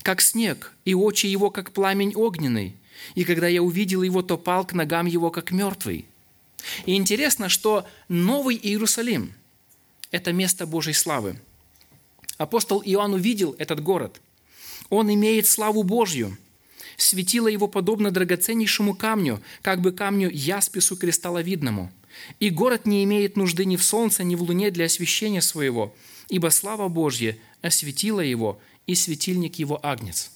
как 0.02 0.20
снег, 0.20 0.72
и 0.84 0.94
очи 0.94 1.26
его, 1.26 1.50
как 1.50 1.70
пламень 1.70 2.12
огненный, 2.16 2.74
и 3.14 3.24
когда 3.24 3.48
я 3.48 3.62
увидел 3.62 4.02
его, 4.02 4.22
то 4.22 4.36
пал 4.36 4.66
к 4.66 4.72
ногам 4.72 5.06
его, 5.06 5.30
как 5.30 5.50
мертвый. 5.50 6.06
И 6.84 6.94
интересно, 6.94 7.48
что 7.48 7.86
Новый 8.08 8.56
Иерусалим– 8.56 9.32
это 10.10 10.32
место 10.32 10.66
Божьей 10.66 10.94
славы. 10.94 11.40
Апостол 12.38 12.82
Иоанн 12.84 13.14
увидел 13.14 13.54
этот 13.58 13.82
город. 13.82 14.20
Он 14.90 15.12
имеет 15.12 15.46
славу 15.46 15.82
Божью. 15.82 16.36
Светило 16.96 17.48
его 17.48 17.68
подобно 17.68 18.10
драгоценнейшему 18.10 18.94
камню, 18.94 19.42
как 19.62 19.80
бы 19.80 19.92
камню 19.92 20.30
яспису 20.30 20.96
кристалловидному. 20.96 21.92
И 22.40 22.50
город 22.50 22.86
не 22.86 23.04
имеет 23.04 23.36
нужды 23.36 23.64
ни 23.64 23.76
в 23.76 23.82
солнце, 23.82 24.24
ни 24.24 24.34
в 24.34 24.42
луне 24.42 24.70
для 24.70 24.86
освещения 24.86 25.42
своего, 25.42 25.94
ибо 26.28 26.48
слава 26.48 26.88
Божья 26.88 27.36
осветила 27.60 28.20
его, 28.20 28.58
и 28.86 28.94
светильник 28.94 29.56
его 29.56 29.78
агнец 29.82 30.30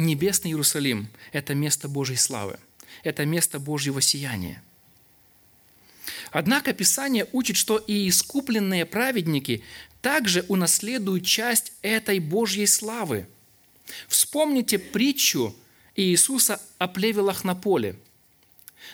Небесный 0.00 0.50
Иерусалим– 0.50 1.08
это 1.32 1.54
место 1.54 1.86
Божьей 1.86 2.16
славы, 2.16 2.58
это 3.02 3.26
место 3.26 3.60
Божьего 3.60 4.00
сияния. 4.00 4.62
Однако 6.30 6.72
Писание 6.72 7.26
учит, 7.32 7.56
что 7.56 7.76
и 7.76 8.08
искупленные 8.08 8.86
праведники 8.86 9.62
также 10.00 10.44
унаследуют 10.48 11.26
часть 11.26 11.72
этой 11.82 12.18
Божьей 12.18 12.66
славы. 12.66 13.26
Вспомните 14.08 14.78
притчу 14.78 15.54
Иисуса 15.96 16.62
о 16.78 16.88
плевелах 16.88 17.44
на 17.44 17.54
поле– 17.54 17.96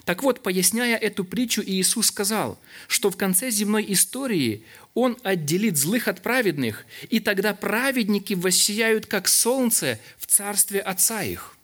так 0.05 0.23
вот, 0.23 0.43
поясняя 0.43 0.97
эту 0.97 1.25
притчу, 1.25 1.63
Иисус 1.65 2.09
сказал, 2.09 2.59
что 2.89 3.11
в 3.11 3.17
конце 3.17 3.51
земной 3.51 3.85
истории 3.89 4.65
Он 4.95 5.17
отделит 5.23 5.77
злых 5.77 6.09
от 6.09 6.23
праведных, 6.23 6.87
и 7.09 7.21
тогда 7.21 7.55
праведники 7.55 8.35
воссияют, 8.35 9.07
как 9.07 9.29
солнце, 9.29 9.99
в 10.19 10.27
царстве 10.27 10.81
Отца 10.81 11.23
их. 11.23 11.57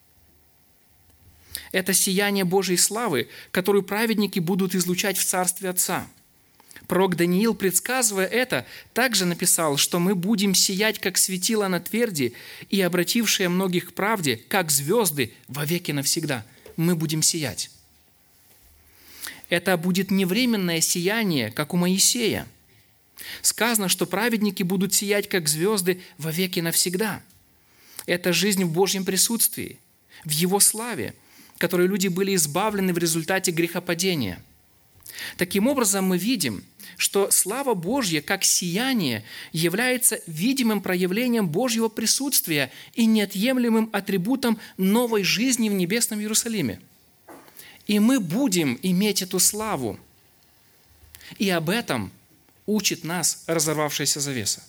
Это 1.72 1.92
сияние 1.94 2.44
Божьей 2.44 2.76
славы, 2.76 3.28
которую 3.50 3.82
праведники 3.82 4.38
будут 4.38 4.74
излучать 4.74 5.16
в 5.16 5.24
царстве 5.24 5.70
Отца. 5.70 6.06
Пророк 6.88 7.16
Даниил, 7.16 7.54
предсказывая 7.54 8.26
это, 8.26 8.66
также 8.92 9.24
написал, 9.24 9.76
что 9.76 9.98
мы 9.98 10.14
будем 10.14 10.54
сиять, 10.54 10.98
как 10.98 11.16
светило 11.16 11.68
на 11.68 11.80
тверди, 11.80 12.34
и 12.68 12.80
обратившие 12.80 13.48
многих 13.48 13.90
к 13.90 13.92
правде, 13.94 14.36
как 14.48 14.70
звезды, 14.70 15.32
вовеки 15.48 15.92
навсегда. 15.92 16.44
Мы 16.76 16.96
будем 16.96 17.22
сиять 17.22 17.70
это 19.52 19.76
будет 19.76 20.10
не 20.10 20.24
временное 20.24 20.80
сияние, 20.80 21.50
как 21.50 21.74
у 21.74 21.76
Моисея. 21.76 22.48
Сказано, 23.42 23.90
что 23.90 24.06
праведники 24.06 24.62
будут 24.62 24.94
сиять, 24.94 25.28
как 25.28 25.46
звезды, 25.46 26.00
вовеки 26.16 26.60
навсегда. 26.60 27.22
Это 28.06 28.32
жизнь 28.32 28.64
в 28.64 28.72
Божьем 28.72 29.04
присутствии, 29.04 29.78
в 30.24 30.30
Его 30.30 30.58
славе, 30.58 31.14
которой 31.58 31.86
люди 31.86 32.08
были 32.08 32.34
избавлены 32.34 32.94
в 32.94 32.98
результате 32.98 33.50
грехопадения. 33.50 34.42
Таким 35.36 35.66
образом, 35.68 36.06
мы 36.06 36.16
видим, 36.16 36.64
что 36.96 37.30
слава 37.30 37.74
Божья, 37.74 38.22
как 38.22 38.44
сияние, 38.44 39.22
является 39.52 40.18
видимым 40.26 40.80
проявлением 40.80 41.46
Божьего 41.46 41.88
присутствия 41.88 42.72
и 42.94 43.04
неотъемлемым 43.04 43.90
атрибутом 43.92 44.58
новой 44.78 45.24
жизни 45.24 45.68
в 45.68 45.74
небесном 45.74 46.20
Иерусалиме– 46.20 46.80
и 47.92 47.98
мы 47.98 48.20
будем 48.20 48.78
иметь 48.82 49.20
эту 49.20 49.38
славу. 49.38 50.00
И 51.36 51.50
об 51.50 51.68
этом 51.68 52.10
учит 52.64 53.04
нас 53.04 53.44
разорвавшаяся 53.46 54.18
завеса. 54.18 54.62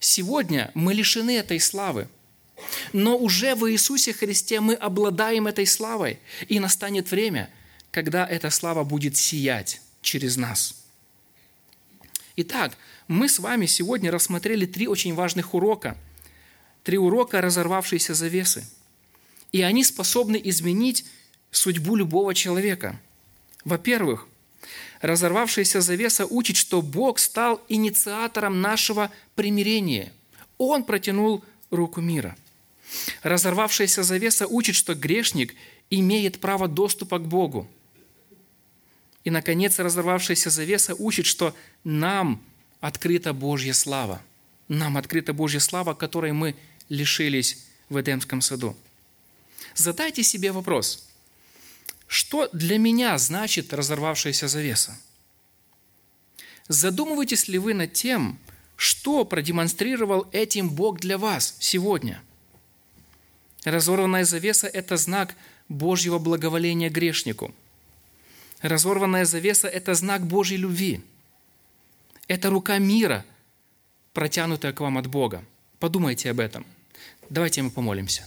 Сегодня 0.00 0.70
мы 0.74 0.92
лишены 0.92 1.38
этой 1.38 1.58
славы, 1.58 2.08
но 2.92 3.16
уже 3.16 3.54
в 3.54 3.72
Иисусе 3.72 4.12
Христе 4.12 4.60
мы 4.60 4.74
обладаем 4.74 5.46
этой 5.46 5.64
славой, 5.66 6.18
и 6.46 6.60
настанет 6.60 7.10
время, 7.10 7.48
когда 7.90 8.26
эта 8.26 8.50
слава 8.50 8.84
будет 8.84 9.16
сиять 9.16 9.80
через 10.02 10.36
нас. 10.36 10.84
Итак, 12.36 12.76
мы 13.08 13.30
с 13.30 13.38
вами 13.38 13.64
сегодня 13.64 14.10
рассмотрели 14.10 14.66
три 14.66 14.88
очень 14.88 15.14
важных 15.14 15.54
урока. 15.54 15.96
Три 16.82 16.98
урока 16.98 17.40
разорвавшейся 17.40 18.12
завесы. 18.12 18.62
И 19.52 19.62
они 19.62 19.82
способны 19.84 20.38
изменить 20.44 21.06
судьбу 21.56 21.96
любого 21.96 22.34
человека. 22.34 23.00
Во-первых, 23.64 24.28
разорвавшаяся 25.00 25.80
завеса 25.80 26.26
учит, 26.26 26.56
что 26.56 26.82
Бог 26.82 27.18
стал 27.18 27.62
инициатором 27.68 28.60
нашего 28.60 29.10
примирения. 29.34 30.12
Он 30.58 30.84
протянул 30.84 31.44
руку 31.70 32.00
мира. 32.00 32.36
Разорвавшаяся 33.22 34.02
завеса 34.02 34.46
учит, 34.46 34.74
что 34.74 34.94
грешник 34.94 35.54
имеет 35.90 36.40
право 36.40 36.68
доступа 36.68 37.18
к 37.18 37.26
Богу. 37.26 37.68
И, 39.24 39.30
наконец, 39.30 39.78
разорвавшаяся 39.78 40.50
завеса 40.50 40.94
учит, 40.94 41.26
что 41.26 41.56
нам 41.82 42.42
открыта 42.80 43.32
Божья 43.32 43.72
слава. 43.72 44.20
Нам 44.68 44.96
открыта 44.96 45.32
Божья 45.32 45.60
слава, 45.60 45.94
которой 45.94 46.32
мы 46.32 46.54
лишились 46.88 47.64
в 47.88 48.00
Эдемском 48.00 48.40
саду. 48.40 48.76
Задайте 49.74 50.22
себе 50.22 50.52
вопрос, 50.52 51.08
что 52.06 52.48
для 52.52 52.78
меня 52.78 53.16
значит 53.18 53.72
разорвавшаяся 53.72 54.48
завеса? 54.48 54.98
Задумываетесь 56.68 57.48
ли 57.48 57.58
вы 57.58 57.74
над 57.74 57.92
тем, 57.92 58.38
что 58.76 59.24
продемонстрировал 59.24 60.26
этим 60.32 60.70
Бог 60.70 61.00
для 61.00 61.18
вас 61.18 61.56
сегодня? 61.60 62.22
Разорванная 63.64 64.24
завеса– 64.24 64.66
это 64.72 64.96
знак 64.96 65.34
Божьего 65.68 66.18
благоволения 66.18 66.90
грешнику. 66.90 67.54
Разорванная 68.60 69.24
завеса– 69.24 69.68
это 69.68 69.94
знак 69.94 70.26
Божьей 70.26 70.58
любви. 70.58 71.02
Это 72.28 72.50
рука 72.50 72.78
мира, 72.78 73.24
протянутая 74.12 74.72
к 74.72 74.80
вам 74.80 74.98
от 74.98 75.06
Бога. 75.06 75.44
Подумайте 75.78 76.30
об 76.30 76.40
этом. 76.40 76.66
Давайте 77.28 77.62
мы 77.62 77.70
помолимся. 77.70 78.26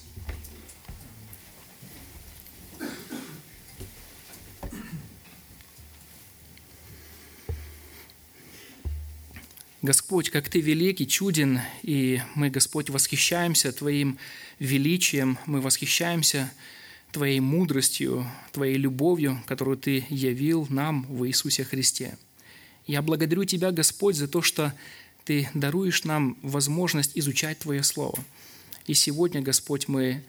Господь, 9.84 10.32
как 10.32 10.50
Ты 10.50 10.60
велик 10.60 11.02
и 11.02 11.08
чуден, 11.08 11.60
и 11.84 12.20
мы, 12.34 12.50
Господь, 12.50 12.90
восхищаемся 12.90 13.72
Твоим 13.72 14.18
величием, 14.58 15.38
мы 15.46 15.62
восхищаемся 15.62 16.52
Твоей 17.12 17.40
мудростью, 17.40 18.26
Твоей 18.54 18.78
любовью, 18.78 19.44
которую 19.46 19.78
Ты 19.78 20.04
явил 20.10 20.66
нам 20.72 21.04
в 21.04 21.28
Иисусе 21.28 21.64
Христе. 21.64 22.18
Я 22.88 23.04
благодарю 23.04 23.46
Тебя, 23.46 23.72
Господь, 23.72 24.16
за 24.16 24.28
то, 24.28 24.42
что 24.42 24.74
Ты 25.26 25.48
даруешь 25.54 26.06
нам 26.06 26.40
возможность 26.42 27.12
изучать 27.14 27.60
Твое 27.60 27.84
Слово. 27.84 28.18
И 28.88 28.96
сегодня, 28.96 29.42
Господь, 29.42 29.88
мы 29.88 30.24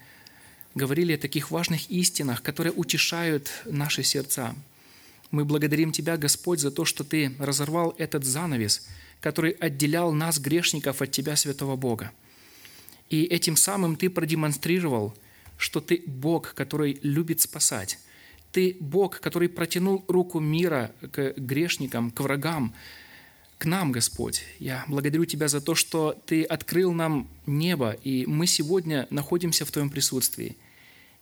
говорили 0.74 1.14
о 1.14 1.18
таких 1.18 1.50
важных 1.50 1.90
истинах, 1.90 2.42
которые 2.42 2.74
утешают 2.74 3.50
наши 3.64 4.02
сердца. 4.02 4.54
Мы 5.30 5.46
благодарим 5.46 5.90
Тебя, 5.90 6.18
Господь, 6.18 6.60
за 6.60 6.70
то, 6.70 6.84
что 6.84 7.02
Ты 7.02 7.34
разорвал 7.38 7.94
этот 7.96 8.24
занавес– 8.24 8.86
который 9.20 9.52
отделял 9.52 10.12
нас, 10.12 10.38
грешников, 10.38 11.02
от 11.02 11.10
Тебя, 11.10 11.36
Святого 11.36 11.76
Бога. 11.76 12.12
И 13.10 13.24
этим 13.24 13.56
самым 13.56 13.96
Ты 13.96 14.10
продемонстрировал, 14.10 15.14
что 15.56 15.80
Ты 15.80 16.02
Бог, 16.06 16.54
который 16.54 16.98
любит 17.02 17.40
спасать. 17.40 17.98
Ты 18.52 18.76
Бог, 18.80 19.20
который 19.20 19.48
протянул 19.48 20.04
руку 20.08 20.40
мира 20.40 20.92
к 21.12 21.34
грешникам, 21.36 22.10
к 22.10 22.20
врагам, 22.20 22.74
к 23.58 23.64
нам, 23.64 23.92
Господь. 23.92 24.44
Я 24.58 24.84
благодарю 24.88 25.24
Тебя 25.24 25.48
за 25.48 25.60
то, 25.60 25.74
что 25.74 26.16
Ты 26.26 26.44
открыл 26.44 26.92
нам 26.92 27.28
небо, 27.46 27.96
и 28.04 28.24
мы 28.26 28.46
сегодня 28.46 29.06
находимся 29.10 29.64
в 29.64 29.70
Твоем 29.70 29.90
присутствии. 29.90 30.56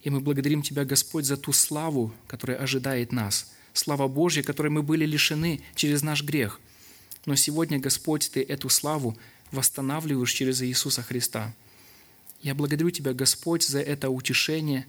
И 0.03 0.11
мы 0.11 0.21
благодарим 0.21 0.63
Тебя, 0.63 0.85
Господь, 0.85 1.25
за 1.25 1.37
ту 1.37 1.53
славу, 1.53 2.13
которая 2.27 2.59
ожидает 2.59 3.11
нас. 3.11 3.53
Слава 3.73 4.07
Божья, 4.07 4.43
которой 4.43 4.69
мы 4.69 4.83
были 4.83 5.05
лишены 5.05 5.61
через 5.75 6.03
наш 6.03 6.23
грех. 6.23 6.61
Но 7.27 7.35
сегодня, 7.35 7.79
Господь, 7.79 8.31
Ты 8.33 8.43
эту 8.43 8.69
славу 8.69 9.17
восстанавливаешь 9.51 10.33
через 10.33 10.63
Иисуса 10.63 11.03
Христа. 11.03 11.53
Я 12.41 12.55
благодарю 12.55 12.91
Тебя, 12.91 13.13
Господь, 13.13 13.65
за 13.65 13.81
это 13.81 14.11
утешение, 14.11 14.87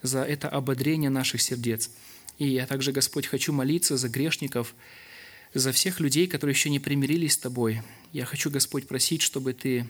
за 0.00 0.22
это 0.22 0.48
ободрение 0.48 1.10
наших 1.10 1.42
сердец. 1.42 1.90
И 2.38 2.46
я 2.46 2.66
также, 2.66 2.92
Господь, 2.92 3.26
хочу 3.26 3.52
молиться 3.52 3.96
за 3.96 4.08
грешников, 4.08 4.74
за 5.52 5.72
всех 5.72 6.00
людей, 6.00 6.28
которые 6.28 6.54
еще 6.54 6.70
не 6.70 6.78
примирились 6.78 7.34
с 7.34 7.38
Тобой. 7.38 7.82
Я 8.12 8.24
хочу, 8.24 8.50
Господь, 8.50 8.86
просить, 8.86 9.22
чтобы 9.22 9.52
Ты 9.52 9.88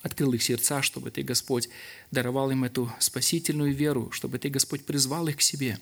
открыл 0.00 0.32
их 0.32 0.42
сердца, 0.42 0.80
чтобы 0.80 1.10
Ты, 1.10 1.22
Господь, 1.22 1.68
даровал 2.10 2.50
им 2.50 2.64
эту 2.64 2.90
спасительную 2.98 3.74
веру, 3.74 4.10
чтобы 4.10 4.38
Ты, 4.38 4.48
Господь, 4.48 4.86
призвал 4.86 5.28
их 5.28 5.36
к 5.36 5.42
себе, 5.42 5.78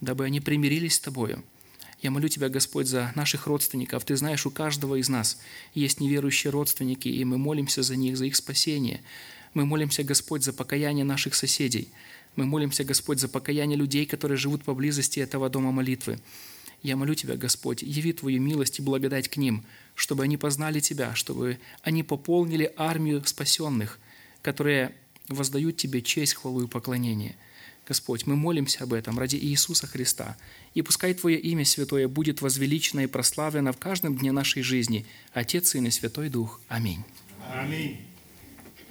дабы 0.00 0.24
они 0.24 0.40
примирились 0.40 0.94
с 0.94 1.00
Тобою– 1.00 1.44
я 2.02 2.10
молю 2.10 2.28
Тебя, 2.28 2.48
Господь, 2.48 2.86
за 2.86 3.12
наших 3.14 3.46
родственников. 3.46 4.04
Ты 4.04 4.16
знаешь, 4.16 4.44
у 4.46 4.50
каждого 4.50 4.96
из 4.96 5.08
нас 5.08 5.38
есть 5.74 6.00
неверующие 6.00 6.50
родственники, 6.50 7.08
и 7.08 7.24
мы 7.24 7.38
молимся 7.38 7.82
за 7.82 7.96
них, 7.96 8.16
за 8.18 8.26
их 8.26 8.36
спасение. 8.36 9.00
Мы 9.54 9.64
молимся, 9.64 10.04
Господь, 10.04 10.44
за 10.44 10.52
покаяние 10.52 11.04
наших 11.04 11.34
соседей. 11.34 11.88
Мы 12.36 12.44
молимся, 12.44 12.84
Господь, 12.84 13.18
за 13.18 13.28
покаяние 13.28 13.78
людей, 13.78 14.04
которые 14.04 14.36
живут 14.36 14.62
поблизости 14.62 15.20
этого 15.20 15.48
дома 15.48 15.72
молитвы. 15.72 16.20
Я 16.82 16.96
молю 16.96 17.14
Тебя, 17.14 17.36
Господь, 17.36 17.82
яви 17.82 18.12
Твою 18.12 18.42
милость 18.42 18.78
и 18.78 18.82
благодать 18.82 19.28
к 19.28 19.38
ним, 19.38 19.64
чтобы 19.94 20.24
они 20.24 20.36
познали 20.36 20.80
Тебя, 20.80 21.14
чтобы 21.14 21.58
они 21.80 22.02
пополнили 22.02 22.72
армию 22.76 23.24
спасенных, 23.24 23.98
которые 24.42 24.94
воздают 25.28 25.78
Тебе 25.78 26.02
честь, 26.02 26.34
хвалу 26.34 26.64
и 26.64 26.68
поклонение– 26.68 27.36
Господь, 27.86 28.26
мы 28.26 28.34
молимся 28.34 28.84
об 28.84 28.92
этом 28.92 29.18
ради 29.18 29.36
Иисуса 29.36 29.86
Христа. 29.86 30.36
И 30.74 30.82
пускай 30.82 31.14
Твое 31.14 31.38
имя 31.38 31.64
Святое 31.64 32.08
будет 32.08 32.42
возвеличено 32.42 33.00
и 33.00 33.06
прославлено 33.06 33.72
в 33.72 33.78
каждом 33.78 34.16
дне 34.16 34.32
нашей 34.32 34.62
жизни. 34.62 35.06
Отец, 35.32 35.70
Сын 35.70 35.86
и 35.86 35.90
Святой 35.90 36.28
Дух. 36.28 36.60
Аминь. 36.68 37.04
Аминь. 37.52 37.98